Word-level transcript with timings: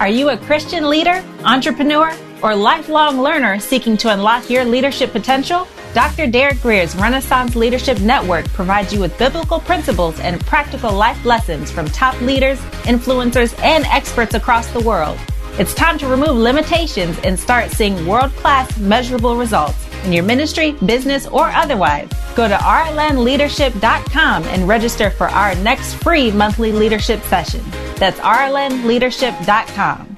Are 0.00 0.08
you 0.08 0.30
a 0.30 0.38
Christian 0.38 0.88
leader, 0.88 1.22
entrepreneur, 1.44 2.10
or 2.42 2.56
lifelong 2.56 3.20
learner 3.20 3.60
seeking 3.60 3.98
to 3.98 4.10
unlock 4.10 4.48
your 4.48 4.64
leadership 4.64 5.12
potential? 5.12 5.68
Dr. 5.92 6.26
Derek 6.26 6.62
Grier's 6.62 6.96
Renaissance 6.96 7.54
Leadership 7.54 8.00
Network 8.00 8.48
provides 8.54 8.94
you 8.94 9.00
with 9.00 9.18
biblical 9.18 9.60
principles 9.60 10.18
and 10.20 10.40
practical 10.46 10.90
life 10.90 11.22
lessons 11.26 11.70
from 11.70 11.84
top 11.84 12.18
leaders, 12.22 12.58
influencers, 12.84 13.54
and 13.62 13.84
experts 13.88 14.32
across 14.32 14.66
the 14.68 14.80
world. 14.80 15.18
It's 15.58 15.74
time 15.74 15.98
to 15.98 16.06
remove 16.06 16.34
limitations 16.34 17.18
and 17.22 17.38
start 17.38 17.70
seeing 17.70 18.06
world 18.06 18.30
class 18.36 18.78
measurable 18.78 19.36
results 19.36 19.86
in 20.04 20.14
your 20.14 20.24
ministry, 20.24 20.72
business, 20.86 21.26
or 21.26 21.48
otherwise. 21.50 22.08
Go 22.34 22.48
to 22.48 22.54
rlnleadership.com 22.54 24.44
and 24.44 24.66
register 24.66 25.10
for 25.10 25.28
our 25.28 25.54
next 25.56 25.96
free 25.96 26.30
monthly 26.30 26.72
leadership 26.72 27.20
session. 27.24 27.60
That's 28.00 28.18
rlnleadership.com. 28.20 30.16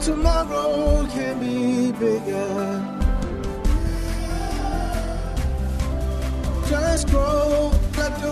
Tomorrow 0.00 1.06
can 1.06 1.40
be 1.40 1.90
bigger. 1.92 2.96
Just 6.68 7.08
grow, 7.08 7.72
let 7.96 8.12
the 8.20 8.28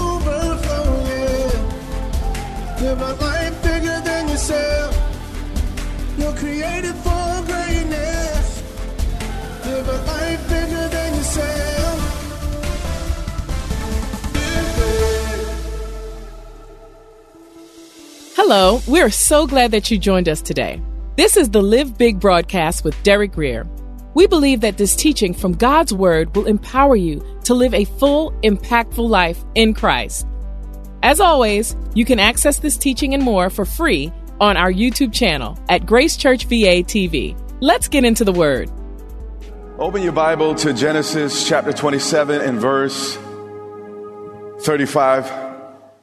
overflow. 0.00 0.94
Live 2.80 3.00
a 3.02 3.12
life 3.22 3.62
bigger 3.62 4.00
than 4.00 4.28
yourself. 4.28 4.96
You're 6.16 6.36
created 6.36 6.94
for 7.04 7.42
greatness. 7.44 8.62
Live 9.66 9.88
a 9.88 9.98
life 10.06 10.48
bigger 10.48 10.88
than 10.88 11.14
yourself. 11.16 11.73
Hello, 18.46 18.82
we're 18.86 19.08
so 19.08 19.46
glad 19.46 19.70
that 19.70 19.90
you 19.90 19.96
joined 19.96 20.28
us 20.28 20.42
today. 20.42 20.78
This 21.16 21.38
is 21.38 21.48
the 21.48 21.62
Live 21.62 21.96
Big 21.96 22.20
broadcast 22.20 22.84
with 22.84 23.02
Derek 23.02 23.32
Grier. 23.32 23.66
We 24.12 24.26
believe 24.26 24.60
that 24.60 24.76
this 24.76 24.94
teaching 24.94 25.32
from 25.32 25.54
God's 25.54 25.94
Word 25.94 26.36
will 26.36 26.44
empower 26.44 26.94
you 26.94 27.24
to 27.44 27.54
live 27.54 27.72
a 27.72 27.86
full, 27.86 28.32
impactful 28.42 29.08
life 29.08 29.42
in 29.54 29.72
Christ. 29.72 30.26
As 31.02 31.20
always, 31.20 31.74
you 31.94 32.04
can 32.04 32.20
access 32.20 32.58
this 32.58 32.76
teaching 32.76 33.14
and 33.14 33.22
more 33.22 33.48
for 33.48 33.64
free 33.64 34.12
on 34.42 34.58
our 34.58 34.70
YouTube 34.70 35.14
channel 35.14 35.58
at 35.70 35.86
Grace 35.86 36.14
Church 36.14 36.44
VA 36.44 36.84
TV. 36.84 37.34
Let's 37.62 37.88
get 37.88 38.04
into 38.04 38.26
the 38.26 38.32
Word. 38.32 38.70
Open 39.78 40.02
your 40.02 40.12
Bible 40.12 40.54
to 40.56 40.74
Genesis 40.74 41.48
chapter 41.48 41.72
27 41.72 42.42
and 42.42 42.60
verse 42.60 43.16
35. 44.66 45.32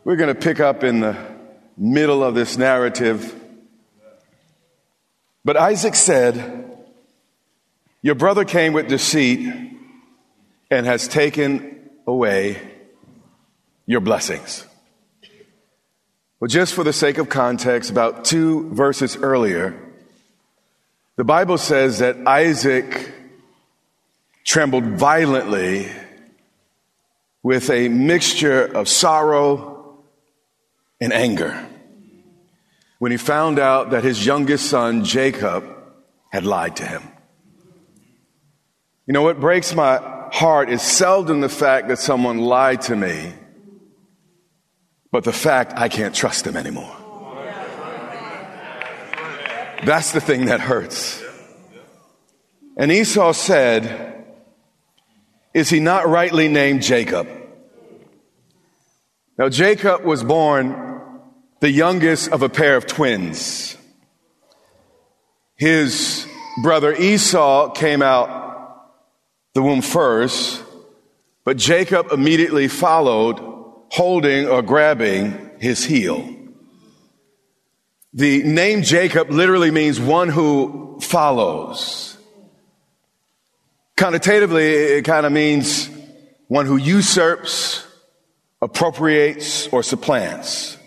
We're 0.06 0.16
going 0.16 0.34
to 0.34 0.42
pick 0.42 0.60
up 0.60 0.84
in 0.84 1.02
the 1.02 1.31
middle 1.78 2.24
of 2.24 2.36
this 2.36 2.58
narrative. 2.58 3.36
But 5.44 5.58
Isaac 5.58 5.96
said, 5.96 6.70
Your 8.02 8.16
brother 8.16 8.46
came 8.46 8.74
with 8.74 8.88
deceit 8.88 9.54
and 10.70 10.86
has 10.86 11.08
taken 11.08 11.90
away 12.08 12.62
your 13.86 14.00
blessings. 14.00 14.66
Well, 16.40 16.48
just 16.48 16.74
for 16.74 16.84
the 16.84 16.94
sake 16.94 17.18
of 17.18 17.30
context, 17.30 17.92
about 17.92 18.26
two 18.26 18.74
verses 18.74 19.16
earlier, 19.16 19.80
the 21.16 21.24
Bible 21.24 21.58
says 21.58 22.00
that 22.00 22.26
Isaac 22.26 23.14
trembled 24.44 24.86
violently 24.86 25.88
with 27.44 27.70
a 27.70 27.90
mixture 27.90 28.64
of 28.64 28.88
sorrow 28.88 29.71
and 31.02 31.12
anger 31.12 31.68
when 33.00 33.12
he 33.12 33.18
found 33.18 33.58
out 33.58 33.90
that 33.90 34.04
his 34.04 34.24
youngest 34.24 34.68
son, 34.68 35.04
Jacob, 35.04 35.66
had 36.32 36.46
lied 36.46 36.76
to 36.76 36.86
him. 36.86 37.02
You 39.08 39.14
know, 39.14 39.24
what 39.24 39.40
breaks 39.40 39.74
my 39.74 39.98
heart 40.32 40.70
is 40.70 40.84
seldom 40.84 41.42
the 41.42 41.50
fact 41.50 41.88
that 41.88 41.98
someone 41.98 42.38
lied 42.38 42.82
to 42.84 42.96
me, 42.96 43.34
but 45.12 45.24
the 45.24 45.34
fact 45.34 45.74
I 45.76 45.90
can't 45.90 46.14
trust 46.14 46.46
them 46.46 46.56
anymore. 46.56 46.96
That's 49.84 50.12
the 50.12 50.22
thing 50.22 50.46
that 50.46 50.60
hurts. 50.60 51.24
And 52.78 52.92
Esau 52.92 53.34
said, 53.34 54.26
Is 55.56 55.72
he 55.72 55.80
not 55.80 56.08
rightly 56.08 56.48
named 56.48 56.84
Jacob? 56.84 57.28
Now, 59.40 59.50
Jacob 59.50 60.04
was 60.04 60.24
born 60.24 60.91
the 61.62 61.72
youngest 61.72 62.30
of 62.30 62.42
a 62.42 62.50
pair 62.50 62.76
of 62.76 62.88
twins. 62.88 63.78
His 65.56 66.28
brother 66.64 66.94
Esau 66.94 67.70
came 67.70 68.02
out 68.02 68.90
the 69.54 69.62
womb 69.62 69.82
first, 69.82 70.64
but 71.46 71.58
Jacob 71.58 72.12
immediately 72.12 72.68
followed, 72.68 73.40
holding 73.92 74.48
or 74.48 74.64
grabbing 74.64 75.52
his 75.60 75.86
heel. 75.86 76.28
The 78.14 78.42
name 78.44 78.82
Jacob 78.82 79.30
literally 79.30 79.70
means 79.70 80.00
one 80.00 80.30
who 80.30 81.00
follows. 81.00 82.18
Connotatively, 83.98 84.98
it 84.98 85.06
kind 85.06 85.28
of 85.28 85.32
means 85.32 85.90
one 86.48 86.66
who 86.66 86.78
usurps, 86.78 87.86
appropriates, 88.62 89.68
or 89.68 89.84
supplants. 89.84 90.78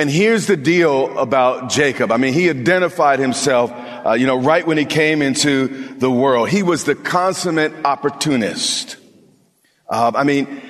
And 0.00 0.08
here's 0.08 0.46
the 0.46 0.56
deal 0.56 1.18
about 1.18 1.68
Jacob. 1.68 2.10
I 2.10 2.16
mean, 2.16 2.32
he 2.32 2.48
identified 2.48 3.18
himself, 3.18 3.70
uh, 3.70 4.12
you 4.12 4.26
know, 4.26 4.40
right 4.40 4.66
when 4.66 4.78
he 4.78 4.86
came 4.86 5.20
into 5.20 5.66
the 5.98 6.10
world. 6.10 6.48
He 6.48 6.62
was 6.62 6.84
the 6.84 6.94
consummate 6.94 7.74
opportunist. 7.84 8.96
Uh, 9.86 10.10
I 10.14 10.24
mean, 10.24 10.62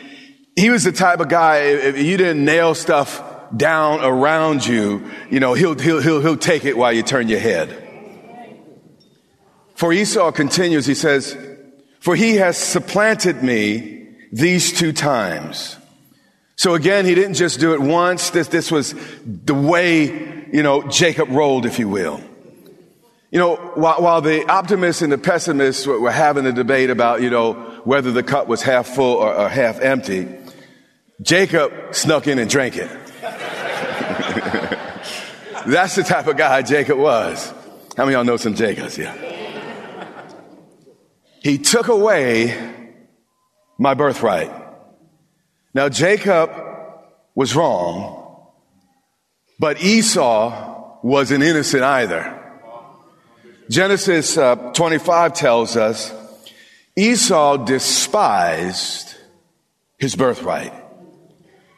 he 0.56 0.70
was 0.70 0.82
the 0.82 0.90
type 0.90 1.20
of 1.20 1.28
guy, 1.28 1.58
if 1.58 1.96
you 1.96 2.16
didn't 2.16 2.44
nail 2.44 2.74
stuff 2.74 3.22
down 3.56 4.00
around 4.04 4.66
you, 4.66 5.08
you 5.30 5.38
know, 5.38 5.54
he'll, 5.54 5.78
he'll, 5.78 6.00
he'll, 6.00 6.20
he'll 6.20 6.36
take 6.36 6.64
it 6.64 6.76
while 6.76 6.92
you 6.92 7.04
turn 7.04 7.28
your 7.28 7.38
head. 7.38 7.70
For 9.76 9.92
Esau 9.92 10.32
continues, 10.32 10.86
he 10.86 10.94
says, 10.94 11.38
For 12.00 12.16
he 12.16 12.34
has 12.34 12.58
supplanted 12.58 13.44
me 13.44 14.08
these 14.32 14.72
two 14.72 14.92
times. 14.92 15.76
So 16.60 16.74
again, 16.74 17.06
he 17.06 17.14
didn't 17.14 17.36
just 17.36 17.58
do 17.58 17.72
it 17.72 17.80
once. 17.80 18.28
This, 18.28 18.48
this 18.48 18.70
was 18.70 18.94
the 19.24 19.54
way, 19.54 20.44
you 20.52 20.62
know, 20.62 20.82
Jacob 20.82 21.30
rolled, 21.30 21.64
if 21.64 21.78
you 21.78 21.88
will. 21.88 22.20
You 23.30 23.38
know, 23.38 23.56
while, 23.56 24.02
while 24.02 24.20
the 24.20 24.44
optimists 24.46 25.00
and 25.00 25.10
the 25.10 25.16
pessimists 25.16 25.86
were, 25.86 25.98
were 25.98 26.10
having 26.10 26.44
a 26.44 26.52
debate 26.52 26.90
about, 26.90 27.22
you 27.22 27.30
know, 27.30 27.54
whether 27.84 28.12
the 28.12 28.22
cup 28.22 28.46
was 28.46 28.60
half 28.60 28.88
full 28.88 29.16
or, 29.16 29.34
or 29.34 29.48
half 29.48 29.80
empty, 29.80 30.28
Jacob 31.22 31.72
snuck 31.94 32.26
in 32.26 32.38
and 32.38 32.50
drank 32.50 32.76
it. 32.76 32.90
That's 35.66 35.94
the 35.94 36.02
type 36.02 36.26
of 36.26 36.36
guy 36.36 36.60
Jacob 36.60 36.98
was. 36.98 37.54
How 37.96 38.04
many 38.04 38.16
of 38.16 38.18
y'all 38.18 38.24
know 38.24 38.36
some 38.36 38.54
Jacobs? 38.54 38.98
Yeah. 38.98 39.16
He 41.42 41.56
took 41.56 41.88
away 41.88 42.74
my 43.78 43.94
birthright. 43.94 44.59
Now, 45.72 45.88
Jacob 45.88 46.50
was 47.34 47.54
wrong, 47.54 48.48
but 49.58 49.82
Esau 49.82 50.98
wasn't 51.02 51.44
innocent 51.44 51.82
either. 51.82 52.36
Genesis 53.70 54.36
uh, 54.36 54.56
25 54.72 55.32
tells 55.32 55.76
us 55.76 56.12
Esau 56.96 57.58
despised 57.58 59.14
his 59.98 60.16
birthright. 60.16 60.74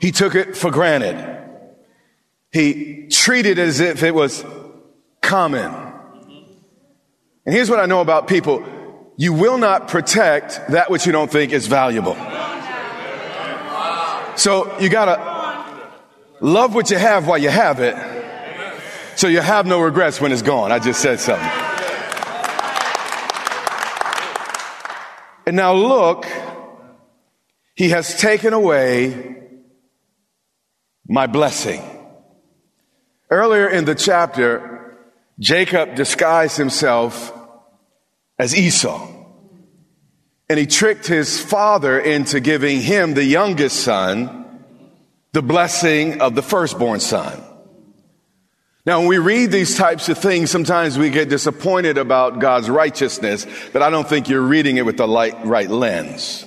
He 0.00 0.11
took 0.11 0.35
it 0.35 0.56
for 0.56 0.71
granted. 0.71 1.39
He 2.50 3.09
treated 3.09 3.59
it 3.59 3.69
as 3.69 3.81
if 3.81 4.03
it 4.03 4.15
was 4.15 4.44
common. 5.21 5.71
And 7.44 7.55
here's 7.55 7.69
what 7.69 7.79
I 7.79 7.87
know 7.87 8.00
about 8.00 8.27
people. 8.27 8.65
you 9.17 9.35
will 9.35 9.59
not 9.59 9.89
protect 9.89 10.61
that 10.71 10.91
which 10.91 11.06
you 11.06 11.12
don't 11.12 11.31
think 11.31 11.53
is 11.53 11.67
valuable. 11.67 12.17
So 14.37 14.79
you 14.79 14.88
gotta 14.88 15.19
love 16.40 16.75
what 16.75 16.90
you 16.90 16.99
have 16.99 17.26
while 17.26 17.38
you 17.38 17.50
have 17.50 17.81
it. 17.81 17.96
So 19.17 19.29
you 19.29 19.40
have 19.40 19.67
no 19.67 19.81
regrets 19.81 20.20
when 20.20 20.32
it's 20.32 20.43
gone. 20.43 20.73
I 20.73 20.79
just 20.79 21.00
said 21.00 21.20
something. 21.20 21.49
And 25.46 25.56
now 25.56 25.75
look, 25.75 26.26
he 27.75 27.90
has 27.90 28.19
taken 28.19 28.52
away 28.52 29.37
my 31.06 31.26
blessing. 31.26 31.82
Earlier 33.31 33.69
in 33.69 33.84
the 33.84 33.94
chapter, 33.94 34.96
Jacob 35.38 35.94
disguised 35.94 36.56
himself 36.56 37.32
as 38.38 38.56
Esau. 38.56 39.21
And 40.52 40.58
he 40.58 40.66
tricked 40.66 41.06
his 41.06 41.40
father 41.40 41.99
into 41.99 42.38
giving 42.38 42.82
him, 42.82 43.14
the 43.14 43.25
youngest 43.25 43.81
son, 43.81 44.62
the 45.32 45.40
blessing 45.40 46.20
of 46.20 46.34
the 46.34 46.43
firstborn 46.43 47.00
son. 47.00 47.43
Now, 48.84 48.99
when 48.99 49.08
we 49.08 49.16
read 49.16 49.50
these 49.50 49.78
types 49.78 50.10
of 50.10 50.19
things, 50.19 50.50
sometimes 50.50 50.99
we 50.99 51.08
get 51.08 51.31
disappointed 51.31 51.96
about 51.96 52.38
God's 52.38 52.69
righteousness, 52.69 53.46
but 53.72 53.81
I 53.81 53.88
don't 53.88 54.06
think 54.06 54.28
you're 54.28 54.43
reading 54.43 54.76
it 54.76 54.84
with 54.84 54.99
the 54.99 55.08
light, 55.08 55.43
right 55.46 55.70
lens. 55.70 56.44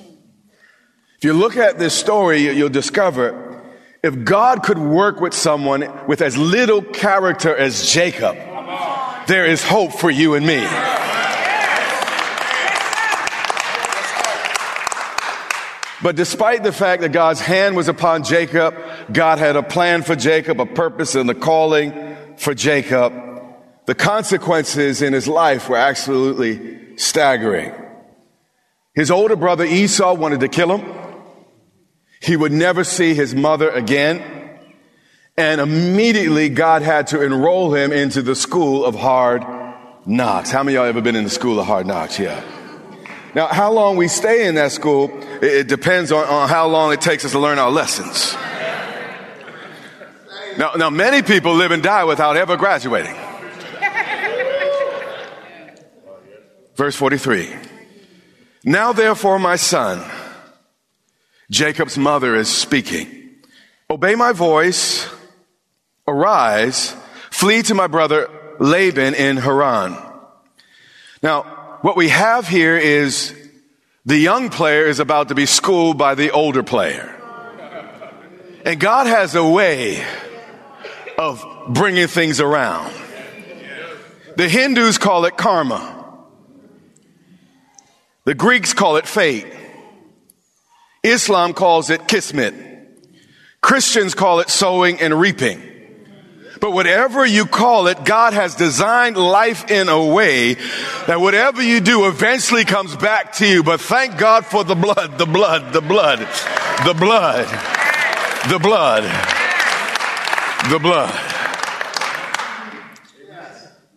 If 1.18 1.24
you 1.24 1.34
look 1.34 1.58
at 1.58 1.80
this 1.80 1.96
story, 1.96 2.42
you'll 2.56 2.70
discover 2.70 3.64
if 4.04 4.24
God 4.24 4.62
could 4.62 4.78
work 4.78 5.20
with 5.20 5.34
someone 5.34 6.06
with 6.06 6.22
as 6.22 6.38
little 6.38 6.84
character 6.84 7.58
as 7.58 7.90
Jacob, 7.92 8.36
there 9.26 9.48
is 9.48 9.64
hope 9.64 9.94
for 9.94 10.12
you 10.12 10.36
and 10.36 10.46
me. 10.46 10.64
But 16.06 16.16
despite 16.16 16.62
the 16.62 16.72
fact 16.72 17.02
that 17.02 17.14
God's 17.14 17.42
hand 17.42 17.76
was 17.76 17.88
upon 17.88 18.24
Jacob, 18.24 18.76
God 19.12 19.40
had 19.40 19.56
a 19.56 19.64
plan 19.64 20.04
for 20.04 20.16
Jacob, 20.16 20.62
a 20.62 20.66
purpose 20.68 21.16
and 21.16 21.28
a 21.32 21.34
calling 21.34 22.16
for 22.38 22.54
Jacob. 22.54 23.12
The 23.88 23.96
consequences 23.96 25.02
in 25.02 25.14
his 25.14 25.28
life 25.28 25.68
were 25.68 25.78
absolutely 25.78 26.96
staggering. 26.96 27.74
His 28.94 29.10
older 29.10 29.36
brother 29.36 29.66
Esau 29.66 30.14
wanted 30.14 30.42
to 30.42 30.48
kill 30.48 30.78
him. 30.78 30.94
He 32.22 32.38
would 32.38 32.52
never 32.52 32.84
see 32.84 33.16
his 33.16 33.34
mother 33.34 33.72
again. 33.72 34.22
And 35.36 35.60
immediately 35.60 36.50
God 36.50 36.84
had 36.84 37.08
to 37.08 37.24
enroll 37.24 37.74
him 37.74 37.92
into 37.92 38.22
the 38.22 38.36
school 38.36 38.86
of 38.86 38.94
hard 38.94 39.44
knocks. 40.06 40.52
How 40.52 40.62
many 40.62 40.78
of 40.78 40.82
y'all 40.82 40.90
ever 40.90 41.02
been 41.02 41.16
in 41.16 41.24
the 41.24 41.32
school 41.32 41.60
of 41.60 41.66
hard 41.66 41.88
knocks? 41.88 42.20
Yeah. 42.20 42.44
Now, 43.34 43.48
how 43.48 43.72
long 43.72 43.98
we 43.98 44.08
stay 44.08 44.48
in 44.48 44.54
that 44.54 44.72
school, 44.72 45.12
it 45.46 45.68
depends 45.68 46.12
on, 46.12 46.26
on 46.26 46.50
how 46.50 46.68
long 46.68 46.94
it 46.94 47.02
takes 47.02 47.26
us 47.26 47.32
to 47.32 47.40
learn 47.40 47.60
our 47.60 47.72
lessons. 47.72 48.36
Now, 50.58 50.72
now, 50.76 50.90
many 50.90 51.22
people 51.22 51.54
live 51.54 51.72
and 51.72 51.84
die 51.84 52.06
without 52.06 52.38
ever 52.38 52.56
graduating. 52.56 53.16
Verse 56.76 56.96
43. 56.96 57.54
Now, 58.64 58.94
therefore, 58.94 59.38
my 59.38 59.58
son, 59.58 60.04
Jacob's 61.52 61.98
mother 61.98 62.36
is 62.36 62.48
speaking. 62.48 63.36
Obey 63.90 64.16
my 64.16 64.32
voice, 64.32 65.08
arise, 66.08 66.96
flee 67.32 67.62
to 67.64 67.74
my 67.74 67.88
brother 67.88 68.30
Laban 68.60 69.14
in 69.14 69.38
Haran. 69.38 69.98
Now, 71.22 71.44
what 71.82 71.98
we 71.98 72.10
have 72.10 72.48
here 72.48 72.78
is 72.78 73.45
the 74.06 74.18
young 74.18 74.50
player 74.50 74.86
is 74.86 75.00
about 75.00 75.30
to 75.30 75.36
be 75.36 75.46
schooled 75.46 75.98
by 75.98 76.16
the 76.16 76.32
older 76.32 76.64
player. 76.64 77.12
And 78.64 78.80
God 78.80 79.08
has 79.08 79.36
a 79.36 79.48
way 79.48 80.04
of 81.18 81.44
bringing 81.70 82.08
things 82.08 82.40
around. 82.40 82.94
The 84.38 84.50
Hindus 84.50 84.98
call 84.98 85.26
it 85.26 85.38
karma. 85.38 85.92
The 88.26 88.34
Greeks 88.34 88.74
call 88.74 88.98
it 88.98 89.08
fate. 89.08 89.48
Islam 91.04 91.54
calls 91.54 91.90
it 91.90 92.08
kismet. 92.08 92.54
Christians 93.62 94.14
call 94.14 94.40
it 94.40 94.50
sowing 94.50 95.00
and 95.00 95.20
reaping. 95.20 95.62
But 96.60 96.72
whatever 96.72 97.26
you 97.26 97.46
call 97.46 97.88
it, 97.88 98.04
God 98.06 98.34
has 98.34 98.56
designed 98.56 99.18
life 99.18 99.70
in 99.70 99.90
a 99.90 100.04
way 100.04 100.56
that 101.08 101.20
whatever 101.20 101.62
you 101.62 101.82
do 101.82 102.08
eventually 102.08 102.66
comes 102.66 102.96
back 102.96 103.34
to 103.34 103.48
you. 103.48 103.64
But 103.64 103.82
thank 103.82 104.18
God 104.18 104.46
for 104.46 104.64
the 104.64 104.76
blood, 104.76 105.18
the 105.18 105.26
blood, 105.26 105.74
the 105.74 105.82
blood, 105.82 106.20
the 106.86 106.94
blood, 106.94 107.48
the 108.50 108.60
blood, 108.60 109.04
the 110.70 110.80
blood. 110.80 111.20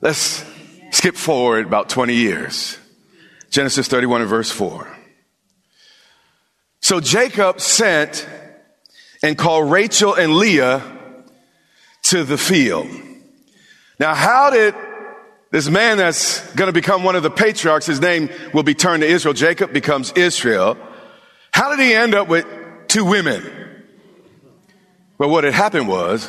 Let's 0.00 0.44
skip 0.90 1.16
forward 1.16 1.66
about 1.66 1.88
20 1.88 2.14
years. 2.14 2.78
Genesis 3.50 3.88
31 3.88 4.22
and 4.22 4.30
verse 4.30 4.50
4. 4.50 4.96
So 6.80 7.00
Jacob 7.00 7.60
sent 7.60 8.26
and 9.22 9.36
called 9.36 9.70
Rachel 9.70 10.14
and 10.14 10.36
Leah 10.36 10.97
to 12.10 12.24
the 12.24 12.38
field. 12.38 12.88
Now, 13.98 14.14
how 14.14 14.50
did 14.50 14.74
this 15.50 15.68
man 15.68 15.96
that's 15.96 16.40
going 16.54 16.68
to 16.68 16.72
become 16.72 17.04
one 17.04 17.16
of 17.16 17.22
the 17.22 17.30
patriarchs, 17.30 17.86
his 17.86 18.00
name 18.00 18.28
will 18.52 18.62
be 18.62 18.74
turned 18.74 19.02
to 19.02 19.08
Israel, 19.08 19.34
Jacob 19.34 19.72
becomes 19.72 20.12
Israel. 20.12 20.76
How 21.52 21.74
did 21.74 21.80
he 21.80 21.94
end 21.94 22.14
up 22.14 22.28
with 22.28 22.46
two 22.88 23.04
women? 23.04 23.42
Well, 25.16 25.30
what 25.30 25.44
had 25.44 25.54
happened 25.54 25.88
was, 25.88 26.26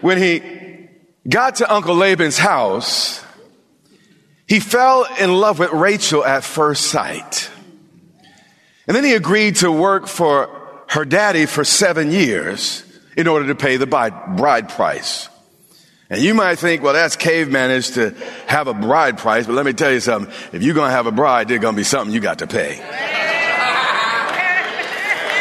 when 0.00 0.18
he 0.18 0.88
got 1.28 1.56
to 1.56 1.72
Uncle 1.72 1.94
Laban's 1.94 2.38
house, 2.38 3.24
he 4.46 4.58
fell 4.58 5.06
in 5.18 5.32
love 5.32 5.60
with 5.60 5.72
Rachel 5.72 6.24
at 6.24 6.42
first 6.42 6.86
sight. 6.86 7.50
And 8.88 8.96
then 8.96 9.04
he 9.04 9.14
agreed 9.14 9.56
to 9.56 9.70
work 9.70 10.08
for 10.08 10.59
her 10.90 11.04
daddy 11.04 11.46
for 11.46 11.64
seven 11.64 12.10
years 12.10 12.84
in 13.16 13.28
order 13.28 13.46
to 13.46 13.54
pay 13.54 13.76
the 13.76 13.86
bride 13.86 14.68
price. 14.68 15.28
And 16.08 16.20
you 16.20 16.34
might 16.34 16.58
think, 16.58 16.82
well, 16.82 16.92
that's 16.92 17.14
caveman-ish 17.14 17.90
to 17.90 18.10
have 18.48 18.66
a 18.66 18.74
bride 18.74 19.16
price, 19.16 19.46
but 19.46 19.52
let 19.52 19.64
me 19.64 19.72
tell 19.72 19.92
you 19.92 20.00
something. 20.00 20.34
If 20.52 20.64
you're 20.64 20.74
gonna 20.74 20.90
have 20.90 21.06
a 21.06 21.12
bride, 21.12 21.46
there's 21.46 21.60
gonna 21.60 21.76
be 21.76 21.84
something 21.84 22.12
you 22.12 22.18
got 22.18 22.40
to 22.40 22.48
pay. 22.48 22.78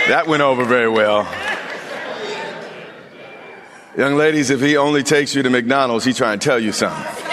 That 0.10 0.26
went 0.28 0.44
over 0.44 0.66
very 0.66 0.90
well. 0.90 1.28
Young 3.98 4.16
ladies, 4.16 4.52
if 4.52 4.62
he 4.62 4.78
only 4.78 5.02
takes 5.02 5.34
you 5.34 5.42
to 5.42 5.50
McDonald's, 5.50 6.06
he's 6.06 6.18
trying 6.18 6.38
to 6.38 6.48
tell 6.48 6.60
you 6.60 6.72
something. 6.72 7.29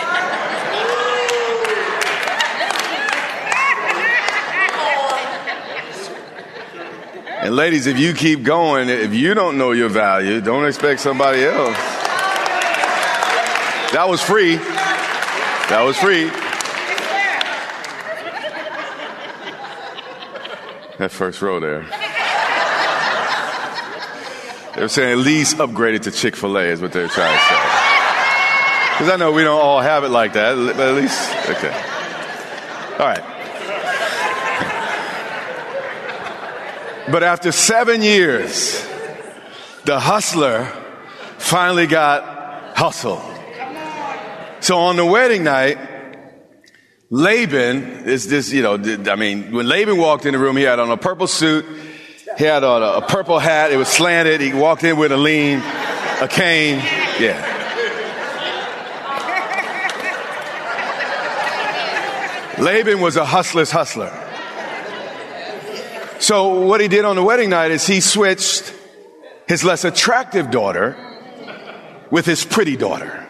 And 7.46 7.54
ladies, 7.54 7.86
if 7.86 7.96
you 7.96 8.12
keep 8.12 8.42
going, 8.42 8.88
if 8.88 9.14
you 9.14 9.32
don't 9.32 9.56
know 9.56 9.70
your 9.70 9.88
value, 9.88 10.40
don't 10.40 10.66
expect 10.66 10.98
somebody 10.98 11.44
else. 11.44 11.76
That 13.92 14.06
was 14.08 14.20
free. 14.20 14.56
That 14.56 15.82
was 15.84 15.96
free. 15.96 16.24
That 20.98 21.12
first 21.12 21.40
row 21.40 21.60
there. 21.60 21.82
They're 24.74 24.88
saying 24.88 25.12
at 25.12 25.24
least 25.24 25.58
upgraded 25.58 26.02
to 26.02 26.10
Chick 26.10 26.34
fil 26.34 26.58
A 26.58 26.64
is 26.64 26.80
what 26.80 26.90
they're 26.90 27.06
trying 27.06 27.32
to 27.32 27.44
say. 27.44 27.54
Because 28.90 29.08
I 29.08 29.16
know 29.20 29.30
we 29.30 29.44
don't 29.44 29.60
all 29.60 29.80
have 29.80 30.02
it 30.02 30.08
like 30.08 30.32
that, 30.32 30.56
but 30.76 30.88
at 30.88 30.94
least, 30.96 31.30
okay. 31.48 31.70
All 32.98 33.06
right. 33.06 33.35
But 37.10 37.22
after 37.22 37.52
seven 37.52 38.02
years, 38.02 38.84
the 39.84 40.00
hustler 40.00 40.64
finally 41.38 41.86
got 41.86 42.76
hustle. 42.76 43.22
So 44.60 44.78
on 44.78 44.96
the 44.96 45.06
wedding 45.06 45.44
night, 45.44 45.78
Laban 47.10 48.08
is 48.08 48.28
this, 48.28 48.52
you 48.52 48.62
know, 48.62 48.74
I 48.74 49.14
mean, 49.14 49.52
when 49.52 49.68
Laban 49.68 49.96
walked 49.96 50.26
in 50.26 50.32
the 50.32 50.40
room, 50.40 50.56
he 50.56 50.64
had 50.64 50.80
on 50.80 50.90
a 50.90 50.96
purple 50.96 51.28
suit, 51.28 51.64
he 52.36 52.44
had 52.44 52.64
on 52.64 52.82
a, 52.82 52.98
a 52.98 53.02
purple 53.02 53.38
hat, 53.38 53.70
it 53.70 53.76
was 53.76 53.86
slanted, 53.86 54.40
he 54.40 54.52
walked 54.52 54.82
in 54.82 54.96
with 54.96 55.12
a 55.12 55.16
lean, 55.16 55.58
a 56.20 56.26
cane, 56.28 56.80
yeah. 57.20 57.52
Laban 62.58 63.00
was 63.00 63.16
a 63.16 63.24
hustler's 63.24 63.70
hustler. 63.70 64.25
So 66.18 66.60
what 66.60 66.80
he 66.80 66.88
did 66.88 67.04
on 67.04 67.16
the 67.16 67.22
wedding 67.22 67.50
night 67.50 67.70
is 67.70 67.86
he 67.86 68.00
switched 68.00 68.72
his 69.46 69.64
less 69.64 69.84
attractive 69.84 70.50
daughter 70.50 70.96
with 72.10 72.26
his 72.26 72.44
pretty 72.44 72.76
daughter. 72.76 73.26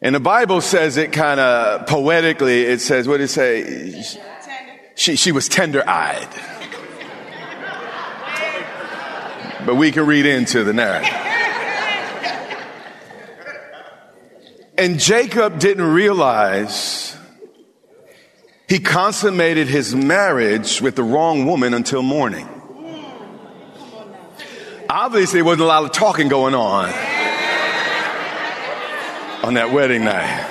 And 0.00 0.14
the 0.14 0.20
Bible 0.20 0.60
says 0.60 0.96
it 0.96 1.12
kind 1.12 1.40
of 1.40 1.86
poetically. 1.86 2.62
It 2.62 2.80
says, 2.80 3.08
what 3.08 3.18
did 3.18 3.24
it 3.24 3.28
say? 3.28 4.04
She, 4.96 5.16
she 5.16 5.32
was 5.32 5.48
tender 5.48 5.82
eyed. 5.88 6.28
But 9.64 9.76
we 9.76 9.92
can 9.92 10.06
read 10.06 10.26
into 10.26 10.62
the 10.62 10.74
narrative. 10.74 11.10
And 14.76 14.98
Jacob 14.98 15.58
didn't 15.58 15.90
realize 15.90 17.16
he 18.68 18.78
consummated 18.78 19.68
his 19.68 19.94
marriage 19.94 20.80
with 20.80 20.96
the 20.96 21.02
wrong 21.02 21.46
woman 21.46 21.74
until 21.74 22.02
morning. 22.02 22.48
Obviously, 24.88 25.38
there 25.38 25.44
wasn't 25.44 25.62
a 25.62 25.66
lot 25.66 25.84
of 25.84 25.92
talking 25.92 26.28
going 26.28 26.54
on 26.54 26.88
on 29.42 29.54
that 29.54 29.70
wedding 29.72 30.04
night. 30.04 30.50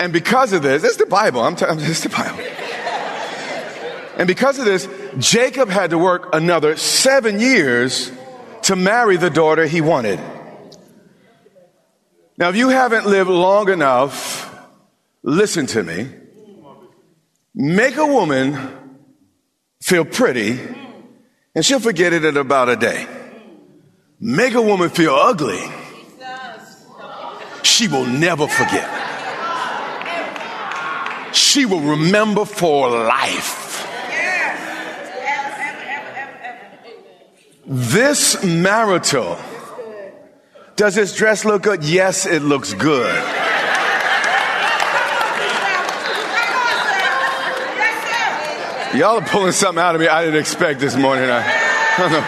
And 0.00 0.12
because 0.12 0.52
of 0.52 0.62
this, 0.62 0.82
it's 0.82 0.96
the 0.96 1.06
Bible. 1.06 1.42
I'm 1.42 1.56
telling 1.56 1.78
you, 1.78 1.86
it's 1.86 2.02
the 2.02 2.08
Bible. 2.08 2.42
And 4.16 4.26
because 4.26 4.58
of 4.58 4.64
this, 4.64 4.88
Jacob 5.18 5.68
had 5.68 5.90
to 5.90 5.98
work 5.98 6.34
another 6.34 6.76
seven 6.76 7.40
years 7.40 8.10
to 8.62 8.76
marry 8.76 9.16
the 9.16 9.30
daughter 9.30 9.66
he 9.66 9.80
wanted. 9.80 10.20
Now, 12.36 12.48
if 12.48 12.56
you 12.56 12.70
haven't 12.70 13.06
lived 13.06 13.30
long 13.30 13.68
enough, 13.68 14.29
listen 15.22 15.66
to 15.66 15.82
me. 15.82 16.08
Make 17.54 17.96
a 17.96 18.06
woman 18.06 18.56
feel 19.82 20.04
pretty, 20.04 20.58
and 21.54 21.64
she'll 21.64 21.80
forget 21.80 22.12
it 22.12 22.24
in 22.24 22.36
about 22.36 22.68
a 22.68 22.76
day. 22.76 23.06
Make 24.20 24.54
a 24.54 24.62
woman 24.62 24.90
feel 24.90 25.14
ugly, 25.14 25.60
she 27.62 27.88
will 27.88 28.06
never 28.06 28.46
forget. 28.46 28.88
She 31.34 31.64
will 31.64 31.80
remember 31.80 32.44
for 32.44 32.90
life. 32.90 33.56
This 37.66 38.42
marital, 38.44 39.38
does 40.76 40.96
this 40.96 41.14
dress 41.14 41.44
look 41.44 41.62
good? 41.62 41.84
Yes, 41.84 42.26
it 42.26 42.42
looks 42.42 42.74
good. 42.74 43.39
Y'all 48.94 49.20
are 49.20 49.24
pulling 49.24 49.52
something 49.52 49.80
out 49.80 49.94
of 49.94 50.00
me 50.00 50.08
I 50.08 50.24
didn't 50.24 50.40
expect 50.40 50.80
this 50.80 50.96
morning. 50.96 51.30
I, 51.30 51.38
I 51.38 51.98
don't 51.98 52.10
know. 52.10 52.24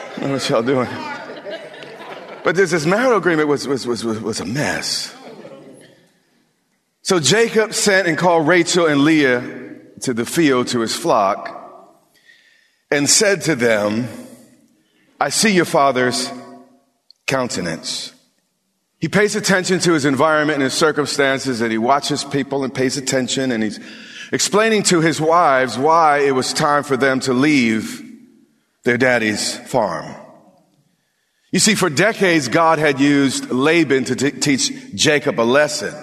I 0.00 0.18
don't 0.18 0.28
know 0.28 0.32
what 0.32 0.48
y'all 0.48 0.62
doing. 0.62 0.88
But 2.42 2.56
this, 2.56 2.72
this 2.72 2.84
marital 2.84 3.16
agreement 3.16 3.48
was, 3.48 3.68
was, 3.68 3.86
was, 3.86 4.04
was 4.04 4.40
a 4.40 4.44
mess. 4.44 5.14
So 7.02 7.20
Jacob 7.20 7.74
sent 7.74 8.08
and 8.08 8.18
called 8.18 8.48
Rachel 8.48 8.86
and 8.86 9.04
Leah 9.04 9.76
to 10.00 10.12
the 10.12 10.26
field 10.26 10.66
to 10.68 10.80
his 10.80 10.96
flock 10.96 12.02
and 12.90 13.08
said 13.08 13.42
to 13.42 13.54
them, 13.54 14.08
I 15.20 15.28
see 15.28 15.54
your 15.54 15.64
father's 15.64 16.28
countenance. 17.28 18.12
He 18.98 19.06
pays 19.06 19.36
attention 19.36 19.78
to 19.80 19.92
his 19.92 20.04
environment 20.04 20.56
and 20.56 20.64
his 20.64 20.74
circumstances 20.74 21.60
and 21.60 21.70
he 21.70 21.78
watches 21.78 22.24
people 22.24 22.64
and 22.64 22.74
pays 22.74 22.96
attention 22.96 23.52
and 23.52 23.62
he's 23.62 23.78
explaining 24.32 24.82
to 24.84 25.00
his 25.00 25.20
wives 25.20 25.78
why 25.78 26.18
it 26.18 26.32
was 26.32 26.52
time 26.52 26.82
for 26.82 26.96
them 26.96 27.20
to 27.20 27.32
leave 27.32 28.02
their 28.84 28.98
daddy's 28.98 29.56
farm. 29.56 30.14
You 31.52 31.58
see, 31.58 31.74
for 31.74 31.88
decades, 31.88 32.48
God 32.48 32.78
had 32.78 33.00
used 33.00 33.50
Laban 33.50 34.04
to 34.04 34.16
t- 34.16 34.30
teach 34.32 34.94
Jacob 34.94 35.40
a 35.40 35.42
lesson, 35.42 35.94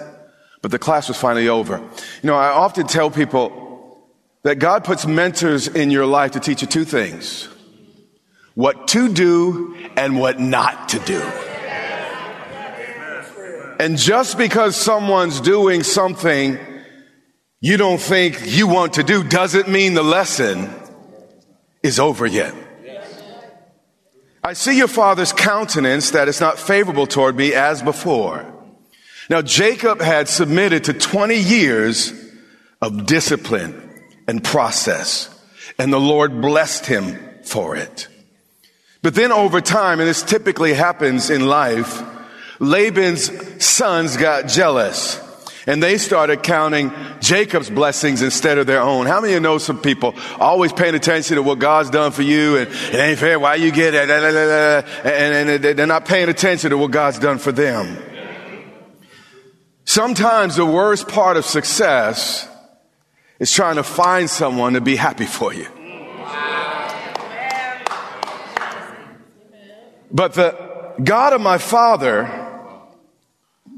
but 0.62 0.70
the 0.70 0.78
class 0.78 1.08
was 1.08 1.16
finally 1.18 1.48
over. 1.48 1.78
You 1.78 2.26
know, 2.26 2.34
I 2.34 2.48
often 2.48 2.86
tell 2.86 3.10
people 3.10 4.08
that 4.42 4.58
God 4.58 4.84
puts 4.84 5.06
mentors 5.06 5.68
in 5.68 5.90
your 5.90 6.06
life 6.06 6.32
to 6.32 6.40
teach 6.40 6.62
you 6.62 6.68
two 6.68 6.84
things. 6.84 7.48
What 8.54 8.88
to 8.88 9.12
do 9.12 9.76
and 9.96 10.18
what 10.18 10.38
not 10.38 10.90
to 10.90 10.98
do. 11.00 11.20
And 13.80 13.98
just 13.98 14.38
because 14.38 14.76
someone's 14.76 15.40
doing 15.40 15.82
something 15.82 16.58
you 17.64 17.78
don't 17.78 17.98
think 17.98 18.42
you 18.44 18.66
want 18.66 18.92
to 18.92 19.02
do 19.02 19.24
doesn't 19.24 19.68
mean 19.68 19.94
the 19.94 20.02
lesson 20.02 20.68
is 21.82 21.98
over 21.98 22.26
yet. 22.26 22.54
I 24.42 24.52
see 24.52 24.76
your 24.76 24.86
father's 24.86 25.32
countenance 25.32 26.10
that 26.10 26.28
is 26.28 26.42
not 26.42 26.58
favorable 26.58 27.06
toward 27.06 27.36
me 27.36 27.54
as 27.54 27.82
before. 27.82 28.44
Now, 29.30 29.40
Jacob 29.40 30.02
had 30.02 30.28
submitted 30.28 30.84
to 30.84 30.92
20 30.92 31.36
years 31.36 32.12
of 32.82 33.06
discipline 33.06 34.04
and 34.28 34.44
process, 34.44 35.30
and 35.78 35.90
the 35.90 35.98
Lord 35.98 36.42
blessed 36.42 36.84
him 36.84 37.18
for 37.44 37.76
it. 37.76 38.08
But 39.00 39.14
then 39.14 39.32
over 39.32 39.62
time, 39.62 40.00
and 40.00 40.08
this 40.08 40.22
typically 40.22 40.74
happens 40.74 41.30
in 41.30 41.46
life, 41.46 42.02
Laban's 42.60 43.64
sons 43.64 44.18
got 44.18 44.48
jealous 44.48 45.23
and 45.66 45.82
they 45.82 45.98
started 45.98 46.42
counting 46.42 46.92
Jacob's 47.20 47.70
blessings 47.70 48.22
instead 48.22 48.58
of 48.58 48.66
their 48.66 48.80
own. 48.80 49.06
How 49.06 49.20
many 49.20 49.32
of 49.32 49.36
you 49.36 49.40
know 49.40 49.58
some 49.58 49.80
people 49.80 50.14
always 50.38 50.72
paying 50.72 50.94
attention 50.94 51.36
to 51.36 51.42
what 51.42 51.58
God's 51.58 51.90
done 51.90 52.12
for 52.12 52.22
you 52.22 52.58
and 52.58 52.70
it 52.70 52.94
ain't 52.94 53.18
fair 53.18 53.38
why 53.38 53.56
you 53.56 53.72
get 53.72 53.94
it, 53.94 54.10
and, 54.10 55.50
and 55.50 55.64
they're 55.64 55.86
not 55.86 56.04
paying 56.04 56.28
attention 56.28 56.70
to 56.70 56.78
what 56.78 56.90
God's 56.90 57.18
done 57.18 57.38
for 57.38 57.52
them. 57.52 57.96
Sometimes 59.84 60.56
the 60.56 60.66
worst 60.66 61.08
part 61.08 61.36
of 61.36 61.44
success 61.44 62.48
is 63.38 63.52
trying 63.52 63.76
to 63.76 63.82
find 63.82 64.30
someone 64.30 64.74
to 64.74 64.80
be 64.80 64.96
happy 64.96 65.26
for 65.26 65.52
you. 65.52 65.66
But 70.10 70.34
the 70.34 70.94
God 71.02 71.32
of 71.32 71.40
my 71.40 71.58
father, 71.58 72.30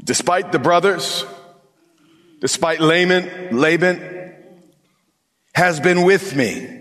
despite 0.04 0.52
the 0.52 0.58
brothers, 0.58 1.24
despite 2.46 2.78
Laban, 2.78 3.58
Laban 3.58 4.32
has 5.52 5.80
been 5.80 6.04
with 6.04 6.36
me. 6.36 6.80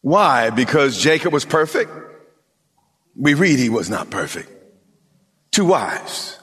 Why? 0.00 0.48
Because 0.48 0.98
Jacob 0.98 1.34
was 1.34 1.44
perfect? 1.44 1.90
We 3.14 3.34
read 3.34 3.58
he 3.58 3.68
was 3.68 3.90
not 3.90 4.08
perfect. 4.08 4.50
Two 5.50 5.66
wives. 5.66 6.40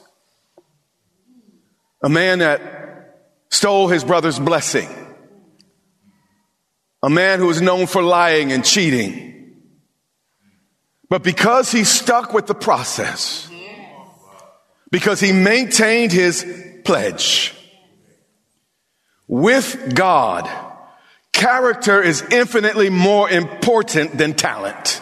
A 2.00 2.08
man 2.08 2.38
that 2.38 3.32
stole 3.50 3.88
his 3.88 4.04
brother's 4.04 4.38
blessing. 4.38 4.88
A 7.02 7.10
man 7.10 7.40
who 7.40 7.48
was 7.48 7.60
known 7.60 7.88
for 7.88 8.02
lying 8.02 8.52
and 8.52 8.64
cheating. 8.64 9.56
But 11.08 11.24
because 11.24 11.72
he 11.72 11.82
stuck 11.82 12.32
with 12.32 12.46
the 12.46 12.54
process, 12.54 13.50
because 14.92 15.18
he 15.18 15.32
maintained 15.32 16.12
his 16.12 16.46
pledge, 16.84 17.52
with 19.28 19.94
God, 19.94 20.48
character 21.32 22.02
is 22.02 22.22
infinitely 22.30 22.90
more 22.90 23.28
important 23.28 24.16
than 24.16 24.34
talent. 24.34 25.00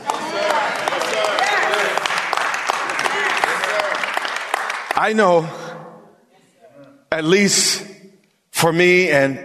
I 4.96 5.12
know, 5.12 5.48
at 7.10 7.24
least 7.24 7.84
for 8.50 8.72
me 8.72 9.10
and 9.10 9.38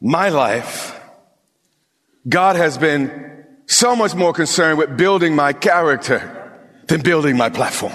my 0.00 0.30
life, 0.30 0.98
God 2.28 2.56
has 2.56 2.78
been 2.78 3.44
so 3.66 3.94
much 3.94 4.14
more 4.14 4.32
concerned 4.32 4.78
with 4.78 4.96
building 4.96 5.34
my 5.36 5.52
character 5.52 6.32
than 6.88 7.02
building 7.02 7.36
my 7.36 7.50
platform. 7.50 7.92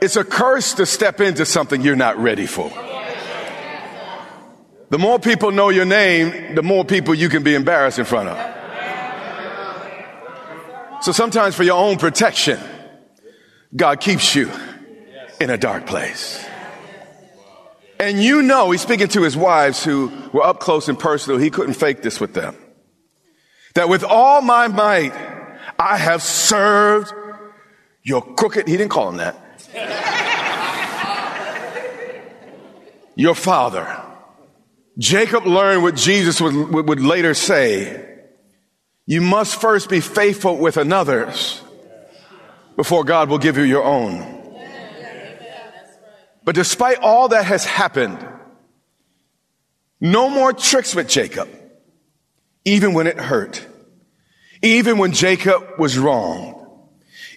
It's 0.00 0.16
a 0.16 0.24
curse 0.24 0.74
to 0.74 0.86
step 0.86 1.20
into 1.20 1.46
something 1.46 1.80
you're 1.80 1.96
not 1.96 2.18
ready 2.18 2.46
for. 2.46 2.70
The 4.88 4.98
more 4.98 5.18
people 5.18 5.50
know 5.50 5.70
your 5.70 5.84
name, 5.84 6.54
the 6.54 6.62
more 6.62 6.84
people 6.84 7.14
you 7.14 7.28
can 7.28 7.42
be 7.42 7.54
embarrassed 7.54 7.98
in 7.98 8.04
front 8.04 8.28
of. 8.28 8.56
So 11.02 11.12
sometimes 11.12 11.54
for 11.54 11.64
your 11.64 11.78
own 11.78 11.98
protection, 11.98 12.58
God 13.74 14.00
keeps 14.00 14.34
you 14.34 14.50
in 15.40 15.50
a 15.50 15.58
dark 15.58 15.86
place. 15.86 16.44
And 17.98 18.22
you 18.22 18.42
know, 18.42 18.70
he's 18.70 18.82
speaking 18.82 19.08
to 19.08 19.22
his 19.22 19.36
wives 19.36 19.82
who 19.82 20.12
were 20.32 20.44
up 20.44 20.60
close 20.60 20.88
and 20.88 20.98
personal. 20.98 21.38
He 21.38 21.50
couldn't 21.50 21.74
fake 21.74 22.02
this 22.02 22.20
with 22.20 22.34
them. 22.34 22.56
That 23.74 23.88
with 23.88 24.04
all 24.04 24.40
my 24.40 24.68
might, 24.68 25.12
I 25.78 25.96
have 25.96 26.22
served 26.22 27.12
your 28.02 28.22
crooked, 28.22 28.68
he 28.68 28.76
didn't 28.76 28.90
call 28.90 29.08
him 29.10 29.16
that. 29.16 29.42
your 33.16 33.34
father 33.34 34.05
Jacob 34.98 35.46
learned 35.46 35.82
what 35.82 35.94
Jesus 35.94 36.40
would, 36.40 36.54
would 36.54 37.00
later 37.00 37.34
say. 37.34 38.04
You 39.04 39.20
must 39.20 39.60
first 39.60 39.88
be 39.88 40.00
faithful 40.00 40.56
with 40.56 40.76
another's 40.76 41.62
before 42.76 43.04
God 43.04 43.28
will 43.28 43.38
give 43.38 43.56
you 43.56 43.62
your 43.62 43.84
own. 43.84 44.34
But 46.44 46.54
despite 46.54 46.98
all 46.98 47.28
that 47.28 47.44
has 47.44 47.64
happened, 47.64 48.24
no 50.00 50.28
more 50.28 50.52
tricks 50.52 50.94
with 50.94 51.08
Jacob, 51.08 51.48
even 52.64 52.94
when 52.94 53.06
it 53.06 53.18
hurt, 53.18 53.66
even 54.62 54.98
when 54.98 55.12
Jacob 55.12 55.78
was 55.78 55.98
wrong, 55.98 56.52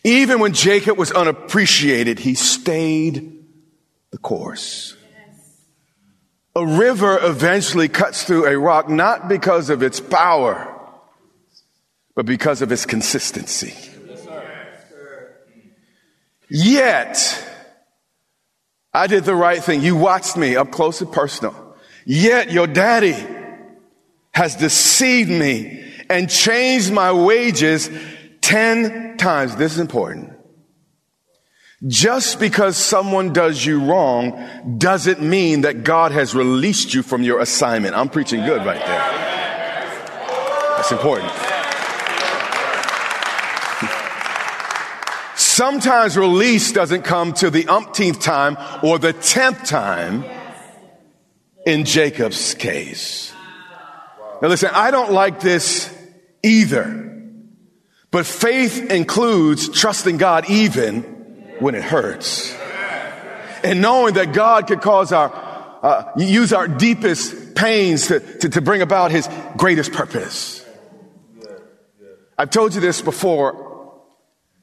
even 0.03 0.39
when 0.39 0.53
Jacob 0.53 0.97
was 0.97 1.11
unappreciated, 1.11 2.19
he 2.19 2.35
stayed 2.35 3.45
the 4.11 4.17
course. 4.17 4.95
A 6.59 6.65
river 6.65 7.17
eventually 7.21 7.87
cuts 7.87 8.25
through 8.25 8.45
a 8.45 8.59
rock 8.59 8.89
not 8.89 9.29
because 9.29 9.69
of 9.69 9.81
its 9.81 10.01
power, 10.01 10.67
but 12.15 12.25
because 12.25 12.61
of 12.61 12.69
its 12.69 12.85
consistency. 12.85 13.73
Yet, 16.49 17.45
I 18.93 19.07
did 19.07 19.23
the 19.23 19.35
right 19.35 19.63
thing. 19.63 19.81
You 19.81 19.95
watched 19.95 20.35
me 20.35 20.57
up 20.57 20.69
close 20.69 20.99
and 20.99 21.09
personal. 21.09 21.55
Yet 22.05 22.51
your 22.51 22.67
daddy 22.67 23.15
has 24.33 24.57
deceived 24.57 25.29
me 25.29 25.93
and 26.09 26.29
changed 26.29 26.91
my 26.91 27.13
wages 27.13 27.89
10 28.41 29.15
times. 29.15 29.55
This 29.55 29.71
is 29.71 29.79
important. 29.79 30.38
Just 31.87 32.41
because 32.41 32.75
someone 32.75 33.31
does 33.31 33.65
you 33.65 33.79
wrong 33.85 34.77
doesn't 34.77 35.21
mean 35.21 35.61
that 35.61 35.85
God 35.85 36.11
has 36.11 36.35
released 36.35 36.93
you 36.93 37.01
from 37.01 37.23
your 37.23 37.39
assignment. 37.39 37.95
I'm 37.95 38.09
preaching 38.09 38.43
good 38.43 38.65
right 38.65 38.85
there. 38.85 39.19
That's 40.75 40.91
important. 40.91 41.31
Sometimes 45.37 46.17
release 46.17 46.73
doesn't 46.73 47.03
come 47.03 47.33
to 47.33 47.49
the 47.49 47.67
umpteenth 47.67 48.19
time 48.19 48.57
or 48.83 48.99
the 48.99 49.13
tenth 49.13 49.63
time 49.63 50.25
in 51.65 51.85
Jacob's 51.85 52.55
case. 52.55 53.33
Now 54.41 54.49
listen, 54.49 54.69
I 54.73 54.91
don't 54.91 55.11
like 55.11 55.39
this 55.39 55.93
either. 56.43 57.05
But 58.11 58.25
faith 58.25 58.89
includes 58.89 59.69
trusting 59.69 60.17
God 60.17 60.49
even 60.49 61.18
when 61.59 61.75
it 61.75 61.83
hurts. 61.83 62.55
And 63.63 63.81
knowing 63.81 64.13
that 64.15 64.33
God 64.33 64.67
could 64.67 64.81
cause 64.81 65.11
our, 65.11 65.31
uh, 65.83 66.11
use 66.17 66.53
our 66.53 66.67
deepest 66.67 67.55
pains 67.55 68.07
to, 68.07 68.19
to, 68.19 68.49
to 68.49 68.61
bring 68.61 68.81
about 68.81 69.11
his 69.11 69.29
greatest 69.57 69.91
purpose. 69.91 70.65
I've 72.37 72.49
told 72.49 72.73
you 72.73 72.81
this 72.81 73.01
before. 73.01 73.69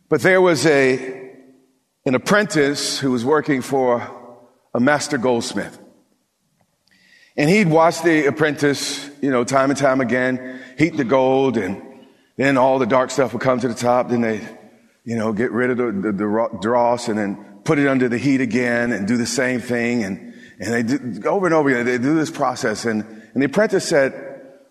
But 0.09 0.23
there 0.23 0.41
was 0.41 0.65
a, 0.67 1.33
an 2.05 2.15
apprentice 2.15 2.99
who 2.99 3.11
was 3.11 3.25
working 3.25 3.61
for 3.61 4.09
a 4.73 4.79
master 4.79 5.19
goldsmith. 5.19 5.79
And 7.37 7.51
he'd 7.51 7.69
watch 7.69 8.03
the 8.03 8.27
apprentice, 8.27 9.11
you 9.21 9.31
know, 9.31 9.45
time 9.45 9.71
and 9.71 9.79
time 9.79 10.01
again, 10.01 10.63
heat 10.79 10.97
the 10.97 11.05
gold, 11.05 11.57
and 11.57 11.83
then 12.37 12.57
all 12.57 12.79
the 12.79 12.87
dark 12.87 13.11
stuff 13.11 13.33
would 13.33 13.43
come 13.43 13.59
to 13.61 13.69
the 13.69 13.75
top. 13.75 14.09
Then 14.09 14.21
they, 14.21 14.47
you 15.07 15.17
know, 15.17 15.33
get 15.33 15.51
rid 15.53 15.71
of 15.71 15.79
the, 15.79 15.93
the, 15.93 16.13
the 16.13 16.59
dross 16.61 17.09
and 17.09 17.19
then 17.19 17.37
put 17.65 17.79
it 17.79 17.89
under 17.89 18.11
the 18.11 18.19
heat 18.19 18.43
again 18.43 18.93
and 18.93 19.09
do 19.09 19.17
the 19.17 19.25
same 19.25 19.61
thing. 19.61 20.05
And, 20.05 20.35
and 20.61 20.75
they 20.75 20.83
do, 20.83 21.27
over 21.27 21.47
and 21.47 21.55
over 21.55 21.71
again, 21.71 21.87
they 21.87 21.97
do 21.97 22.15
this 22.15 22.31
process. 22.31 22.85
And, 22.85 23.03
and 23.33 23.43
the 23.43 23.47
apprentice 23.47 23.89
said, 23.89 24.13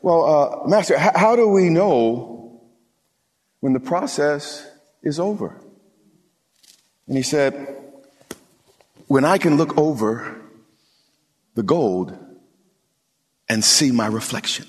well, 0.03 0.63
uh, 0.63 0.67
master, 0.67 0.93
h- 0.93 1.15
how 1.15 1.35
do 1.35 1.47
we 1.47 1.69
know 1.69 2.35
when 3.65 3.73
the 3.73 3.79
process 3.79 4.69
is 5.01 5.19
over. 5.19 5.59
And 7.07 7.17
he 7.17 7.23
said, 7.23 7.75
When 9.07 9.25
I 9.25 9.39
can 9.39 9.57
look 9.57 9.75
over 9.75 10.39
the 11.55 11.63
gold 11.63 12.15
and 13.49 13.63
see 13.63 13.91
my 13.91 14.05
reflection. 14.05 14.67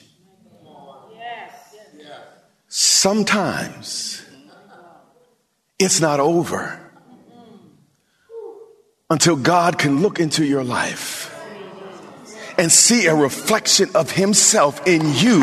Sometimes 2.69 4.26
it's 5.79 6.01
not 6.01 6.21
over 6.21 6.81
until 9.11 9.37
God 9.37 9.79
can 9.79 10.03
look 10.03 10.19
into 10.19 10.45
your 10.45 10.65
life 10.65 11.33
and 12.59 12.73
see 12.73 13.07
a 13.07 13.15
reflection 13.15 13.91
of 13.95 14.11
Himself 14.11 14.87
in 14.87 15.03
you 15.15 15.43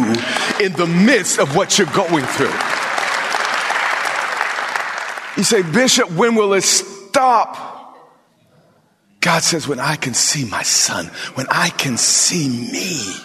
in 0.60 0.74
the 0.74 0.88
midst 0.88 1.40
of 1.40 1.56
what 1.56 1.78
you're 1.78 1.88
going 1.88 2.26
through. 2.26 2.54
You 5.38 5.44
say, 5.44 5.62
Bishop, 5.62 6.12
when 6.12 6.36
will 6.36 6.54
it 6.54 6.64
stop? 6.64 7.70
God 9.22 9.42
says, 9.42 9.68
when 9.68 9.80
I 9.80 9.96
can 9.96 10.14
see 10.14 10.46
my 10.46 10.64
son, 10.64 11.08
when 11.36 11.48
I 11.50 11.70
can 11.70 11.98
see 11.98 12.50
me 12.50 13.16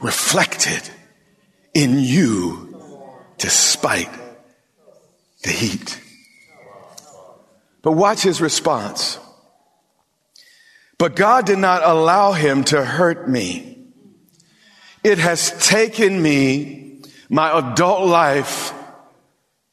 reflected 0.00 0.82
in 1.74 1.98
you 1.98 2.76
despite 3.38 4.08
the 5.42 5.50
heat. 5.50 6.00
But 7.84 7.92
watch 7.92 8.22
his 8.22 8.40
response. 8.40 9.18
But 10.96 11.16
God 11.16 11.44
did 11.44 11.58
not 11.58 11.82
allow 11.84 12.32
him 12.32 12.64
to 12.64 12.82
hurt 12.82 13.28
me. 13.28 13.78
It 15.04 15.18
has 15.18 15.52
taken 15.68 16.20
me 16.20 17.02
my 17.28 17.58
adult 17.58 18.08
life 18.08 18.72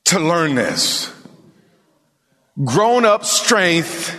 to 0.06 0.19
learn 0.19 0.56
this 0.56 1.10
grown 2.65 3.06
up 3.06 3.24
strength, 3.24 4.13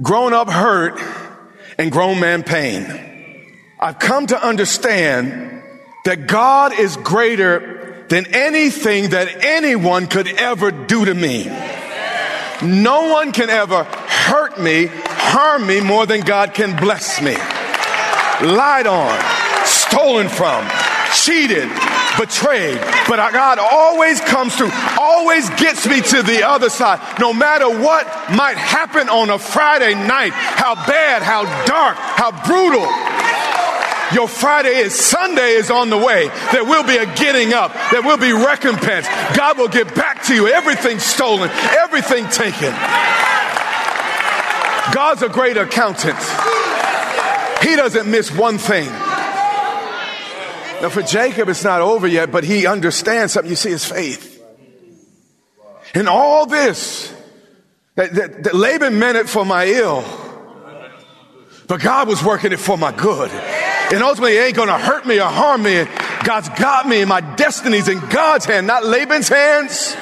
grown 0.00 0.32
up 0.32 0.48
hurt, 0.48 0.98
and 1.76 1.92
grown 1.92 2.18
man 2.20 2.42
pain. 2.42 2.86
I've 3.78 3.98
come 3.98 4.26
to 4.28 4.42
understand 4.42 5.62
that 6.06 6.26
God 6.26 6.72
is 6.72 6.96
greater 6.96 8.06
than 8.08 8.26
anything 8.32 9.10
that 9.10 9.44
anyone 9.44 10.06
could 10.06 10.26
ever 10.26 10.70
do 10.70 11.04
to 11.04 11.14
me. 11.14 11.50
No 12.62 13.08
one 13.10 13.32
can 13.32 13.50
ever 13.50 13.84
hurt 13.84 14.58
me, 14.60 14.86
harm 14.86 15.66
me 15.66 15.80
more 15.80 16.06
than 16.06 16.20
God 16.20 16.54
can 16.54 16.76
bless 16.76 17.20
me. 17.20 17.34
Lied 18.46 18.86
on, 18.86 19.18
stolen 19.64 20.28
from, 20.28 20.66
cheated, 21.14 21.68
betrayed. 22.18 22.78
But 23.08 23.32
God 23.32 23.58
always 23.58 24.20
comes 24.20 24.56
through, 24.56 24.70
always 24.98 25.48
gets 25.50 25.86
me 25.86 26.00
to 26.00 26.22
the 26.22 26.46
other 26.46 26.70
side. 26.70 27.00
No 27.20 27.32
matter 27.32 27.68
what 27.68 28.06
might 28.34 28.56
happen 28.56 29.08
on 29.08 29.30
a 29.30 29.38
Friday 29.38 29.94
night, 29.94 30.32
how 30.32 30.74
bad, 30.74 31.22
how 31.22 31.44
dark, 31.66 31.96
how 31.96 32.30
brutal. 32.46 33.13
Your 34.14 34.28
Friday 34.28 34.76
is 34.76 34.94
Sunday 34.94 35.54
is 35.54 35.70
on 35.70 35.90
the 35.90 35.98
way. 35.98 36.30
There 36.52 36.64
will 36.64 36.84
be 36.84 36.96
a 36.96 37.06
getting 37.16 37.52
up. 37.52 37.74
There 37.90 38.02
will 38.02 38.16
be 38.16 38.32
recompense. 38.32 39.08
God 39.36 39.58
will 39.58 39.68
get 39.68 39.92
back 39.94 40.22
to 40.24 40.34
you. 40.34 40.46
Everything 40.46 41.00
stolen, 41.00 41.50
everything 41.50 42.28
taken. 42.28 42.72
God's 44.92 45.22
a 45.22 45.28
great 45.28 45.56
accountant. 45.56 46.18
He 47.62 47.74
doesn't 47.74 48.08
miss 48.08 48.30
one 48.30 48.58
thing. 48.58 48.86
Now, 50.80 50.90
for 50.90 51.02
Jacob, 51.02 51.48
it's 51.48 51.64
not 51.64 51.80
over 51.80 52.06
yet, 52.06 52.30
but 52.30 52.44
he 52.44 52.66
understands 52.66 53.32
something. 53.32 53.50
You 53.50 53.56
see 53.56 53.70
his 53.70 53.84
faith. 53.84 54.30
And 55.94 56.08
all 56.08 56.46
this, 56.46 57.12
that, 57.94 58.12
that, 58.14 58.44
that 58.44 58.54
Laban 58.54 58.98
meant 58.98 59.16
it 59.16 59.28
for 59.28 59.44
my 59.44 59.66
ill, 59.66 60.04
but 61.66 61.80
God 61.80 62.06
was 62.06 62.22
working 62.22 62.52
it 62.52 62.60
for 62.60 62.76
my 62.76 62.92
good. 62.92 63.30
And 63.92 64.02
ultimately, 64.02 64.36
it 64.36 64.40
ain't 64.40 64.56
going 64.56 64.68
to 64.68 64.78
hurt 64.78 65.06
me 65.06 65.20
or 65.20 65.28
harm 65.28 65.62
me. 65.62 65.84
God's 66.24 66.48
got 66.50 66.88
me, 66.88 67.00
and 67.00 67.08
my 67.08 67.20
destiny's 67.20 67.88
in 67.88 68.00
God's 68.08 68.46
hand, 68.46 68.66
not 68.66 68.84
Laban's 68.84 69.28
hands, 69.28 69.96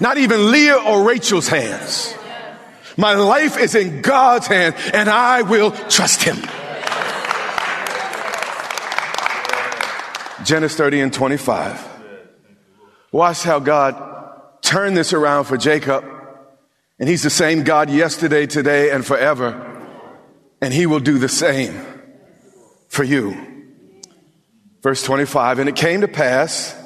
not 0.00 0.18
even 0.18 0.50
Leah 0.50 0.76
or 0.76 1.02
Rachel's 1.02 1.48
hands. 1.48 2.14
My 2.96 3.14
life 3.14 3.58
is 3.58 3.74
in 3.74 4.02
God's 4.02 4.46
hand, 4.46 4.74
and 4.92 5.08
I 5.08 5.42
will 5.42 5.70
trust 5.70 6.22
Him. 6.22 6.36
Genesis 10.44 10.76
30 10.76 11.00
and 11.00 11.12
25. 11.12 11.88
Watch 13.12 13.42
how 13.42 13.58
God 13.58 14.62
turned 14.62 14.96
this 14.96 15.12
around 15.12 15.44
for 15.44 15.56
Jacob. 15.56 16.04
And 16.98 17.08
he's 17.08 17.22
the 17.22 17.30
same 17.30 17.64
God 17.64 17.88
yesterday, 17.90 18.46
today, 18.46 18.90
and 18.90 19.04
forever. 19.04 19.66
And 20.60 20.72
he 20.74 20.86
will 20.86 21.00
do 21.00 21.18
the 21.18 21.28
same 21.28 21.74
for 22.90 23.04
you. 23.04 23.46
Verse 24.82 25.02
25. 25.02 25.60
And 25.60 25.68
it 25.68 25.76
came 25.76 26.02
to 26.02 26.08
pass 26.08 26.76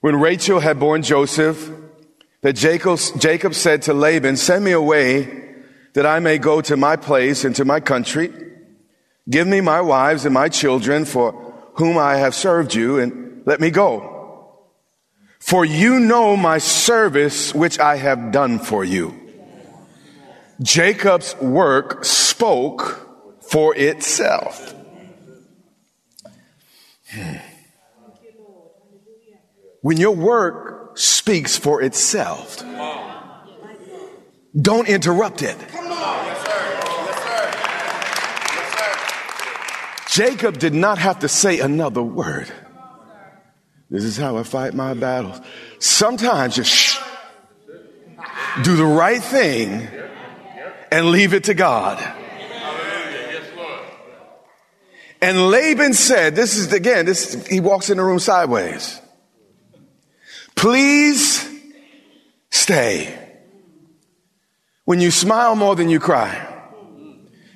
when 0.00 0.18
Rachel 0.18 0.60
had 0.60 0.78
borne 0.78 1.02
Joseph 1.02 1.70
that 2.40 2.54
Jacob, 2.54 2.98
Jacob 3.18 3.54
said 3.54 3.82
to 3.82 3.94
Laban, 3.94 4.36
Send 4.36 4.64
me 4.64 4.72
away 4.72 5.42
that 5.92 6.06
I 6.06 6.20
may 6.20 6.38
go 6.38 6.60
to 6.62 6.76
my 6.76 6.96
place 6.96 7.44
and 7.44 7.54
to 7.56 7.64
my 7.64 7.80
country. 7.80 8.32
Give 9.28 9.46
me 9.46 9.60
my 9.60 9.80
wives 9.80 10.24
and 10.24 10.34
my 10.34 10.48
children, 10.48 11.04
for 11.04 11.32
whom 11.74 11.98
I 11.98 12.16
have 12.16 12.34
served 12.34 12.74
you, 12.74 12.98
and 12.98 13.42
let 13.44 13.60
me 13.60 13.70
go. 13.70 14.58
For 15.38 15.64
you 15.64 16.00
know 16.00 16.36
my 16.36 16.58
service 16.58 17.54
which 17.54 17.78
I 17.78 17.96
have 17.96 18.32
done 18.32 18.58
for 18.58 18.84
you. 18.84 19.18
Jacob's 20.60 21.36
work 21.36 22.04
spoke 22.04 23.38
for 23.40 23.74
itself. 23.76 24.71
When 29.82 29.96
your 29.96 30.14
work 30.14 30.96
speaks 30.96 31.56
for 31.56 31.82
itself, 31.82 32.62
don't 34.60 34.88
interrupt 34.88 35.42
it. 35.42 35.56
Jacob 40.08 40.58
did 40.58 40.74
not 40.74 40.98
have 40.98 41.20
to 41.20 41.28
say 41.28 41.60
another 41.60 42.02
word. 42.02 42.52
This 43.88 44.04
is 44.04 44.16
how 44.16 44.36
I 44.36 44.42
fight 44.42 44.74
my 44.74 44.94
battles. 44.94 45.40
Sometimes 45.78 46.56
just 46.56 46.70
shh, 46.70 46.98
do 48.62 48.76
the 48.76 48.84
right 48.84 49.22
thing 49.22 49.88
and 50.90 51.06
leave 51.06 51.32
it 51.34 51.44
to 51.44 51.54
God. 51.54 51.98
And 55.22 55.50
Laban 55.50 55.94
said, 55.94 56.34
this 56.34 56.56
is 56.56 56.72
again, 56.72 57.06
this, 57.06 57.46
he 57.46 57.60
walks 57.60 57.90
in 57.90 57.96
the 57.96 58.02
room 58.02 58.18
sideways. 58.18 59.00
Please 60.56 61.48
stay. 62.50 63.16
When 64.84 65.00
you 65.00 65.12
smile 65.12 65.54
more 65.54 65.76
than 65.76 65.88
you 65.88 66.00
cry, 66.00 66.48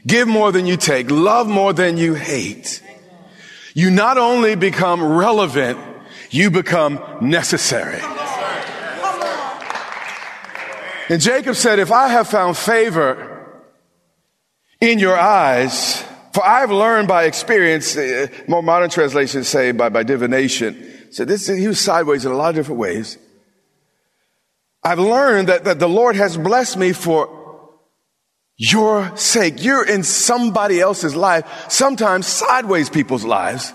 give 0.06 0.28
more 0.28 0.52
than 0.52 0.66
you 0.66 0.76
take, 0.76 1.10
love 1.10 1.48
more 1.48 1.72
than 1.72 1.96
you 1.96 2.14
hate, 2.14 2.80
you 3.74 3.90
not 3.90 4.16
only 4.16 4.54
become 4.54 5.02
relevant, 5.02 5.78
you 6.30 6.52
become 6.52 7.00
necessary. 7.20 8.00
And 11.08 11.20
Jacob 11.20 11.56
said, 11.56 11.80
If 11.80 11.90
I 11.90 12.08
have 12.08 12.28
found 12.28 12.56
favor 12.56 13.60
in 14.80 15.00
your 15.00 15.18
eyes, 15.18 16.04
for 16.36 16.46
I 16.46 16.60
have 16.60 16.70
learned 16.70 17.08
by 17.08 17.24
experience, 17.24 17.96
uh, 17.96 18.26
more 18.46 18.62
modern 18.62 18.90
translations 18.90 19.48
say 19.48 19.72
by, 19.72 19.88
by 19.88 20.02
divination. 20.02 20.76
So 21.10 21.24
this, 21.24 21.46
he 21.46 21.66
was 21.66 21.80
sideways 21.80 22.26
in 22.26 22.30
a 22.30 22.36
lot 22.36 22.50
of 22.50 22.56
different 22.56 22.78
ways. 22.78 23.16
I've 24.84 24.98
learned 24.98 25.48
that, 25.48 25.64
that 25.64 25.78
the 25.78 25.88
Lord 25.88 26.14
has 26.16 26.36
blessed 26.36 26.76
me 26.76 26.92
for 26.92 27.80
your 28.58 29.16
sake. 29.16 29.64
You're 29.64 29.88
in 29.88 30.02
somebody 30.02 30.78
else's 30.78 31.16
life, 31.16 31.46
sometimes 31.70 32.26
sideways 32.26 32.90
people's 32.90 33.24
lives. 33.24 33.72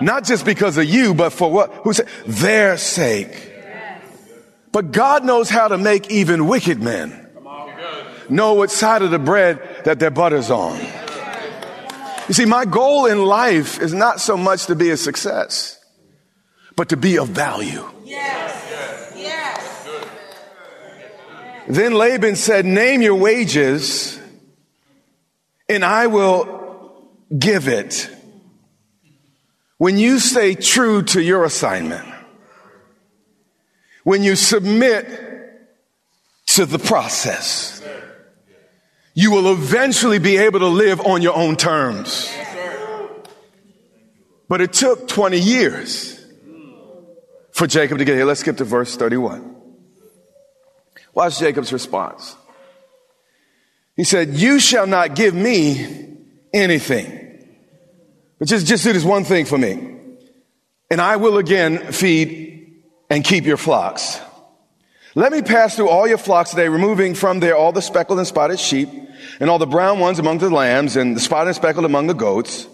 Not 0.00 0.24
just 0.24 0.44
because 0.44 0.78
of 0.78 0.86
you, 0.86 1.14
but 1.14 1.32
for 1.32 1.52
what? 1.52 1.72
Who 1.84 1.92
said? 1.92 2.08
Their 2.26 2.78
sake. 2.78 3.52
But 4.72 4.90
God 4.90 5.24
knows 5.24 5.48
how 5.50 5.68
to 5.68 5.78
make 5.78 6.10
even 6.10 6.48
wicked 6.48 6.82
men 6.82 7.26
know 8.28 8.54
what 8.54 8.70
side 8.70 9.02
of 9.02 9.10
the 9.10 9.18
bread 9.18 9.60
that 9.84 9.98
their 9.98 10.10
butter's 10.10 10.50
on. 10.50 10.85
You 12.28 12.34
see, 12.34 12.44
my 12.44 12.64
goal 12.64 13.06
in 13.06 13.24
life 13.24 13.80
is 13.80 13.94
not 13.94 14.20
so 14.20 14.36
much 14.36 14.66
to 14.66 14.74
be 14.74 14.90
a 14.90 14.96
success, 14.96 15.78
but 16.74 16.88
to 16.88 16.96
be 16.96 17.18
of 17.18 17.28
value. 17.28 17.88
Yes. 18.04 19.14
Yes. 19.16 19.88
Then 21.68 21.94
Laban 21.94 22.34
said, 22.34 22.64
Name 22.64 23.00
your 23.00 23.14
wages, 23.14 24.20
and 25.68 25.84
I 25.84 26.08
will 26.08 27.10
give 27.36 27.68
it. 27.68 28.10
When 29.78 29.98
you 29.98 30.18
stay 30.18 30.54
true 30.54 31.02
to 31.04 31.20
your 31.20 31.44
assignment, 31.44 32.06
when 34.04 34.22
you 34.22 34.34
submit 34.34 35.06
to 36.46 36.66
the 36.66 36.78
process, 36.78 37.82
you 39.18 39.30
will 39.30 39.50
eventually 39.50 40.18
be 40.18 40.36
able 40.36 40.58
to 40.58 40.66
live 40.66 41.00
on 41.00 41.22
your 41.22 41.34
own 41.34 41.56
terms. 41.56 42.30
But 44.46 44.60
it 44.60 44.74
took 44.74 45.08
20 45.08 45.40
years 45.40 46.22
for 47.50 47.66
Jacob 47.66 47.96
to 47.96 48.04
get 48.04 48.14
here. 48.14 48.26
Let's 48.26 48.40
skip 48.40 48.58
to 48.58 48.64
verse 48.64 48.94
31. 48.94 49.56
Watch 51.14 51.38
Jacob's 51.38 51.72
response. 51.72 52.36
He 53.96 54.04
said, 54.04 54.34
You 54.34 54.60
shall 54.60 54.86
not 54.86 55.16
give 55.16 55.34
me 55.34 56.18
anything. 56.52 57.46
But 58.38 58.48
just, 58.48 58.66
just 58.66 58.84
do 58.84 58.92
this 58.92 59.02
one 59.02 59.24
thing 59.24 59.46
for 59.46 59.56
me. 59.56 59.96
And 60.90 61.00
I 61.00 61.16
will 61.16 61.38
again 61.38 61.90
feed 61.90 62.82
and 63.08 63.24
keep 63.24 63.46
your 63.46 63.56
flocks. 63.56 64.20
Let 65.14 65.32
me 65.32 65.40
pass 65.40 65.74
through 65.74 65.88
all 65.88 66.06
your 66.06 66.18
flocks 66.18 66.50
today, 66.50 66.68
removing 66.68 67.14
from 67.14 67.40
there 67.40 67.56
all 67.56 67.72
the 67.72 67.80
speckled 67.80 68.18
and 68.18 68.28
spotted 68.28 68.60
sheep, 68.60 68.90
and 69.40 69.50
all 69.50 69.58
the 69.58 69.66
brown 69.66 69.98
ones 70.00 70.18
among 70.18 70.38
the 70.38 70.50
lambs, 70.50 70.96
and 70.96 71.16
the 71.16 71.20
spotted 71.20 71.48
and 71.48 71.56
speckled 71.56 71.84
among 71.84 72.06
the 72.06 72.14
goats. 72.14 72.66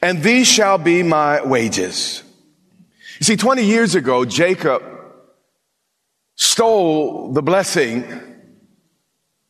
And 0.00 0.22
these 0.22 0.46
shall 0.48 0.78
be 0.78 1.02
my 1.02 1.42
wages. 1.42 2.22
You 3.18 3.24
see, 3.24 3.36
20 3.36 3.64
years 3.64 3.94
ago, 3.94 4.24
Jacob 4.24 4.82
stole 6.34 7.32
the 7.32 7.42
blessing 7.42 8.04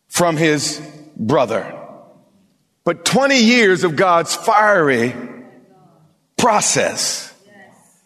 from 0.08 0.37
his 0.37 0.80
brother. 1.16 1.78
But 2.85 3.04
20 3.04 3.38
years 3.38 3.85
of 3.85 3.96
God's 3.96 4.35
fiery 4.35 5.14
process 6.37 7.32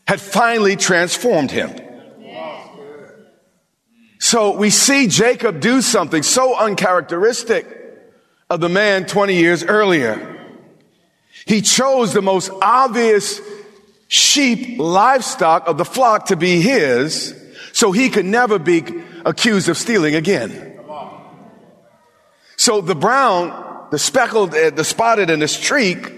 had 0.07 0.21
finally 0.21 0.77
transformed 0.77 1.51
him. 1.51 1.73
So 4.19 4.57
we 4.57 4.71
see 4.71 5.09
Jacob 5.09 5.61
do 5.61 5.83
something 5.83 6.23
so 6.23 6.57
uncharacteristic 6.57 7.67
of 8.49 8.61
the 8.61 8.69
man 8.69 9.07
20 9.07 9.35
years 9.35 9.65
earlier. 9.65 10.35
He 11.47 11.63
chose 11.63 12.13
the 12.13 12.23
most 12.23 12.51
obvious 12.63 13.41
sheep 14.09 14.79
livestock 14.79 15.69
of 15.69 15.79
the 15.79 15.85
flock 15.85 16.27
to 16.27 16.37
be 16.37 16.61
his 16.61 17.35
so 17.73 17.93
he 17.93 18.09
could 18.09 18.25
never 18.25 18.59
be 18.59 18.85
accused 19.25 19.69
of 19.69 19.77
stealing 19.77 20.15
again. 20.15 20.81
So 22.57 22.81
the 22.81 22.95
brown 22.95 23.65
the 23.91 23.99
speckled, 23.99 24.55
uh, 24.55 24.71
the 24.71 24.85
spotted, 24.85 25.31
and 25.31 25.41
the 25.41 25.49
streak. 25.49 26.07
I 26.07 26.13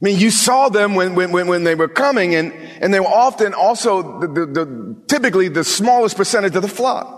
mean, 0.00 0.18
you 0.18 0.30
saw 0.30 0.68
them 0.68 0.94
when, 0.94 1.14
when, 1.14 1.30
when 1.30 1.64
they 1.64 1.74
were 1.74 1.88
coming, 1.88 2.34
and, 2.34 2.52
and 2.80 2.92
they 2.92 3.00
were 3.00 3.06
often 3.06 3.54
also 3.54 4.20
the, 4.20 4.28
the, 4.28 4.46
the 4.46 4.96
typically 5.08 5.48
the 5.48 5.64
smallest 5.64 6.16
percentage 6.16 6.54
of 6.54 6.62
the 6.62 6.68
flock. 6.68 7.15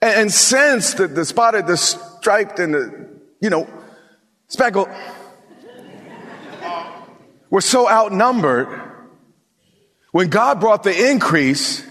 And, 0.00 0.32
since 0.32 0.94
the, 0.94 1.08
the 1.08 1.24
spotted, 1.24 1.66
the 1.66 1.76
striped, 1.76 2.60
and 2.60 2.74
the, 2.74 3.08
you 3.40 3.50
know, 3.50 3.68
speckled 4.46 4.88
were 7.50 7.60
so 7.60 7.88
outnumbered, 7.88 8.68
when 10.12 10.28
God 10.28 10.60
brought 10.60 10.84
the 10.84 11.10
increase, 11.10 11.84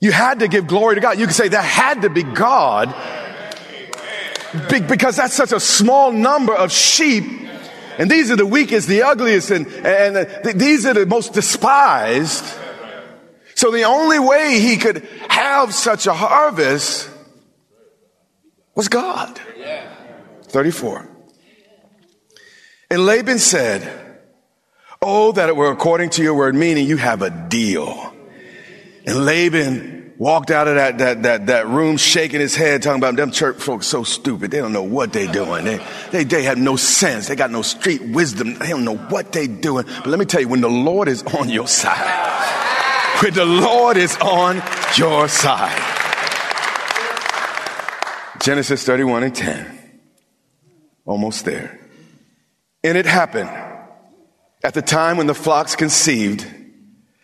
you 0.00 0.12
had 0.12 0.40
to 0.40 0.48
give 0.48 0.66
glory 0.66 0.96
to 0.96 1.00
God. 1.00 1.18
You 1.18 1.26
could 1.26 1.34
say 1.34 1.48
that 1.48 1.64
had 1.64 2.02
to 2.02 2.10
be 2.10 2.22
God 2.22 2.94
because 4.68 5.16
that's 5.16 5.34
such 5.34 5.52
a 5.52 5.60
small 5.60 6.12
number 6.12 6.54
of 6.54 6.72
sheep. 6.72 7.24
And 7.98 8.10
these 8.10 8.30
are 8.30 8.36
the 8.36 8.46
weakest, 8.46 8.86
the 8.86 9.02
ugliest, 9.02 9.50
and, 9.50 9.66
and 9.66 10.16
the, 10.16 10.52
these 10.54 10.86
are 10.86 10.94
the 10.94 11.06
most 11.06 11.32
despised. 11.32 12.44
So 13.58 13.72
the 13.72 13.82
only 13.82 14.20
way 14.20 14.60
he 14.60 14.76
could 14.76 15.04
have 15.28 15.74
such 15.74 16.06
a 16.06 16.12
harvest 16.12 17.10
was 18.76 18.86
God. 18.86 19.40
34. 20.44 21.08
And 22.88 23.04
Laban 23.04 23.40
said, 23.40 24.22
Oh, 25.02 25.32
that 25.32 25.48
it 25.48 25.56
were 25.56 25.72
according 25.72 26.10
to 26.10 26.22
your 26.22 26.34
word, 26.34 26.54
meaning 26.54 26.86
you 26.86 26.98
have 26.98 27.20
a 27.22 27.30
deal. 27.30 28.14
And 29.04 29.24
Laban 29.24 30.14
walked 30.18 30.52
out 30.52 30.68
of 30.68 30.76
that, 30.76 30.98
that, 30.98 31.22
that, 31.24 31.46
that 31.46 31.66
room 31.66 31.96
shaking 31.96 32.38
his 32.38 32.54
head, 32.54 32.84
talking 32.84 33.00
about 33.00 33.16
them 33.16 33.32
church 33.32 33.56
folks 33.56 33.88
so 33.88 34.04
stupid. 34.04 34.52
They 34.52 34.58
don't 34.58 34.72
know 34.72 34.84
what 34.84 35.12
they 35.12 35.26
doing. 35.26 35.64
They, 35.64 35.84
they, 36.12 36.22
they 36.22 36.42
have 36.44 36.58
no 36.58 36.76
sense. 36.76 37.26
They 37.26 37.34
got 37.34 37.50
no 37.50 37.62
street 37.62 38.02
wisdom. 38.02 38.54
They 38.54 38.68
don't 38.68 38.84
know 38.84 38.98
what 38.98 39.32
they 39.32 39.48
doing. 39.48 39.84
But 39.84 40.06
let 40.06 40.20
me 40.20 40.26
tell 40.26 40.40
you, 40.40 40.46
when 40.46 40.60
the 40.60 40.70
Lord 40.70 41.08
is 41.08 41.24
on 41.24 41.48
your 41.48 41.66
side, 41.66 42.67
when 43.22 43.34
the 43.34 43.44
Lord 43.44 43.96
is 43.96 44.16
on 44.18 44.62
your 44.96 45.28
side. 45.28 45.84
Genesis 48.40 48.84
31 48.84 49.24
and 49.24 49.34
10. 49.34 50.00
Almost 51.04 51.44
there. 51.44 51.80
And 52.84 52.96
it 52.96 53.06
happened 53.06 53.50
at 54.62 54.74
the 54.74 54.82
time 54.82 55.16
when 55.16 55.26
the 55.26 55.34
flocks 55.34 55.74
conceived 55.76 56.46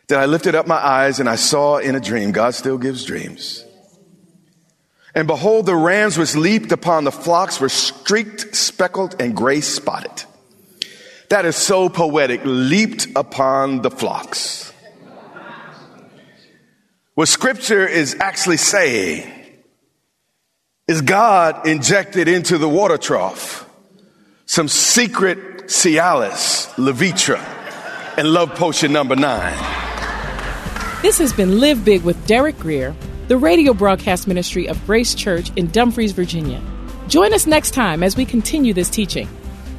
that 0.08 0.18
I 0.18 0.26
lifted 0.26 0.54
up 0.54 0.66
my 0.66 0.76
eyes 0.76 1.20
and 1.20 1.28
I 1.28 1.36
saw 1.36 1.78
in 1.78 1.94
a 1.94 2.00
dream. 2.00 2.32
God 2.32 2.54
still 2.54 2.76
gives 2.76 3.04
dreams. 3.04 3.64
And 5.14 5.28
behold, 5.28 5.66
the 5.66 5.76
rams 5.76 6.18
which 6.18 6.34
leaped 6.34 6.72
upon 6.72 7.04
the 7.04 7.12
flocks 7.12 7.60
were 7.60 7.68
streaked, 7.68 8.54
speckled, 8.56 9.14
and 9.20 9.36
gray 9.36 9.60
spotted. 9.60 10.24
That 11.30 11.44
is 11.46 11.56
so 11.56 11.88
poetic. 11.88 12.40
Leaped 12.44 13.06
upon 13.14 13.82
the 13.82 13.90
flocks. 13.90 14.73
What 17.14 17.28
scripture 17.28 17.86
is 17.86 18.16
actually 18.18 18.56
saying 18.56 19.30
is 20.88 21.00
God 21.00 21.64
injected 21.64 22.26
into 22.26 22.58
the 22.58 22.68
water 22.68 22.98
trough 22.98 23.70
some 24.46 24.66
secret 24.66 25.68
Cialis, 25.68 26.68
Levitra, 26.74 27.38
and 28.18 28.32
love 28.32 28.56
potion 28.56 28.92
number 28.92 29.14
nine. 29.14 29.56
This 31.02 31.18
has 31.18 31.32
been 31.32 31.60
Live 31.60 31.84
Big 31.84 32.02
with 32.02 32.26
Derek 32.26 32.58
Grier, 32.58 32.96
the 33.28 33.36
radio 33.36 33.72
broadcast 33.74 34.26
ministry 34.26 34.66
of 34.68 34.84
Grace 34.84 35.14
Church 35.14 35.52
in 35.54 35.68
Dumfries, 35.68 36.10
Virginia. 36.10 36.60
Join 37.06 37.32
us 37.32 37.46
next 37.46 37.74
time 37.74 38.02
as 38.02 38.16
we 38.16 38.24
continue 38.24 38.74
this 38.74 38.90
teaching. 38.90 39.28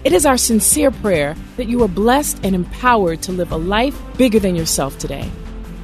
It 0.06 0.14
is 0.14 0.26
our 0.26 0.38
sincere 0.38 0.90
prayer 0.90 1.36
that 1.58 1.68
you 1.68 1.84
are 1.84 1.90
blessed 1.90 2.40
and 2.46 2.56
empowered 2.56 3.22
to 3.24 3.34
live 3.34 3.52
a 3.52 3.58
life 3.58 4.00
bigger 4.18 4.40
than 4.40 4.56
yourself 4.56 4.98
today. 4.98 5.30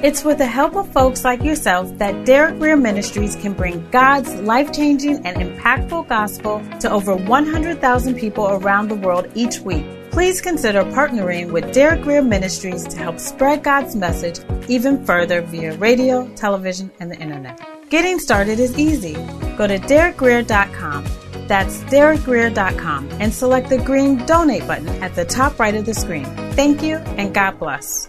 It's 0.00 0.22
with 0.22 0.38
the 0.38 0.46
help 0.46 0.76
of 0.76 0.92
folks 0.92 1.24
like 1.24 1.42
yourself 1.42 1.98
that 1.98 2.24
Derek 2.24 2.60
Grier 2.60 2.76
Ministries 2.76 3.34
can 3.34 3.52
bring 3.52 3.84
God's 3.90 4.32
life 4.42 4.72
changing 4.72 5.26
and 5.26 5.36
impactful 5.38 6.08
gospel 6.08 6.62
to 6.78 6.88
over 6.88 7.16
100,000 7.16 8.14
people 8.14 8.46
around 8.48 8.88
the 8.88 8.94
world 8.94 9.28
each 9.34 9.58
week. 9.58 9.84
Please 10.12 10.40
consider 10.40 10.84
partnering 10.84 11.50
with 11.50 11.72
Derek 11.74 12.02
Grier 12.02 12.22
Ministries 12.22 12.86
to 12.86 12.96
help 12.96 13.18
spread 13.18 13.64
God's 13.64 13.96
message 13.96 14.38
even 14.68 15.04
further 15.04 15.42
via 15.42 15.76
radio, 15.78 16.28
television, 16.36 16.92
and 17.00 17.10
the 17.10 17.18
internet. 17.18 17.60
Getting 17.90 18.20
started 18.20 18.60
is 18.60 18.78
easy. 18.78 19.14
Go 19.56 19.66
to 19.66 19.78
derekgrier.com. 19.78 21.06
That's 21.48 21.78
derekgrier.com 21.84 23.08
and 23.18 23.34
select 23.34 23.68
the 23.68 23.78
green 23.78 24.24
donate 24.26 24.64
button 24.68 24.88
at 25.02 25.16
the 25.16 25.24
top 25.24 25.58
right 25.58 25.74
of 25.74 25.86
the 25.86 25.94
screen. 25.94 26.26
Thank 26.52 26.84
you 26.84 26.98
and 27.18 27.34
God 27.34 27.58
bless. 27.58 28.08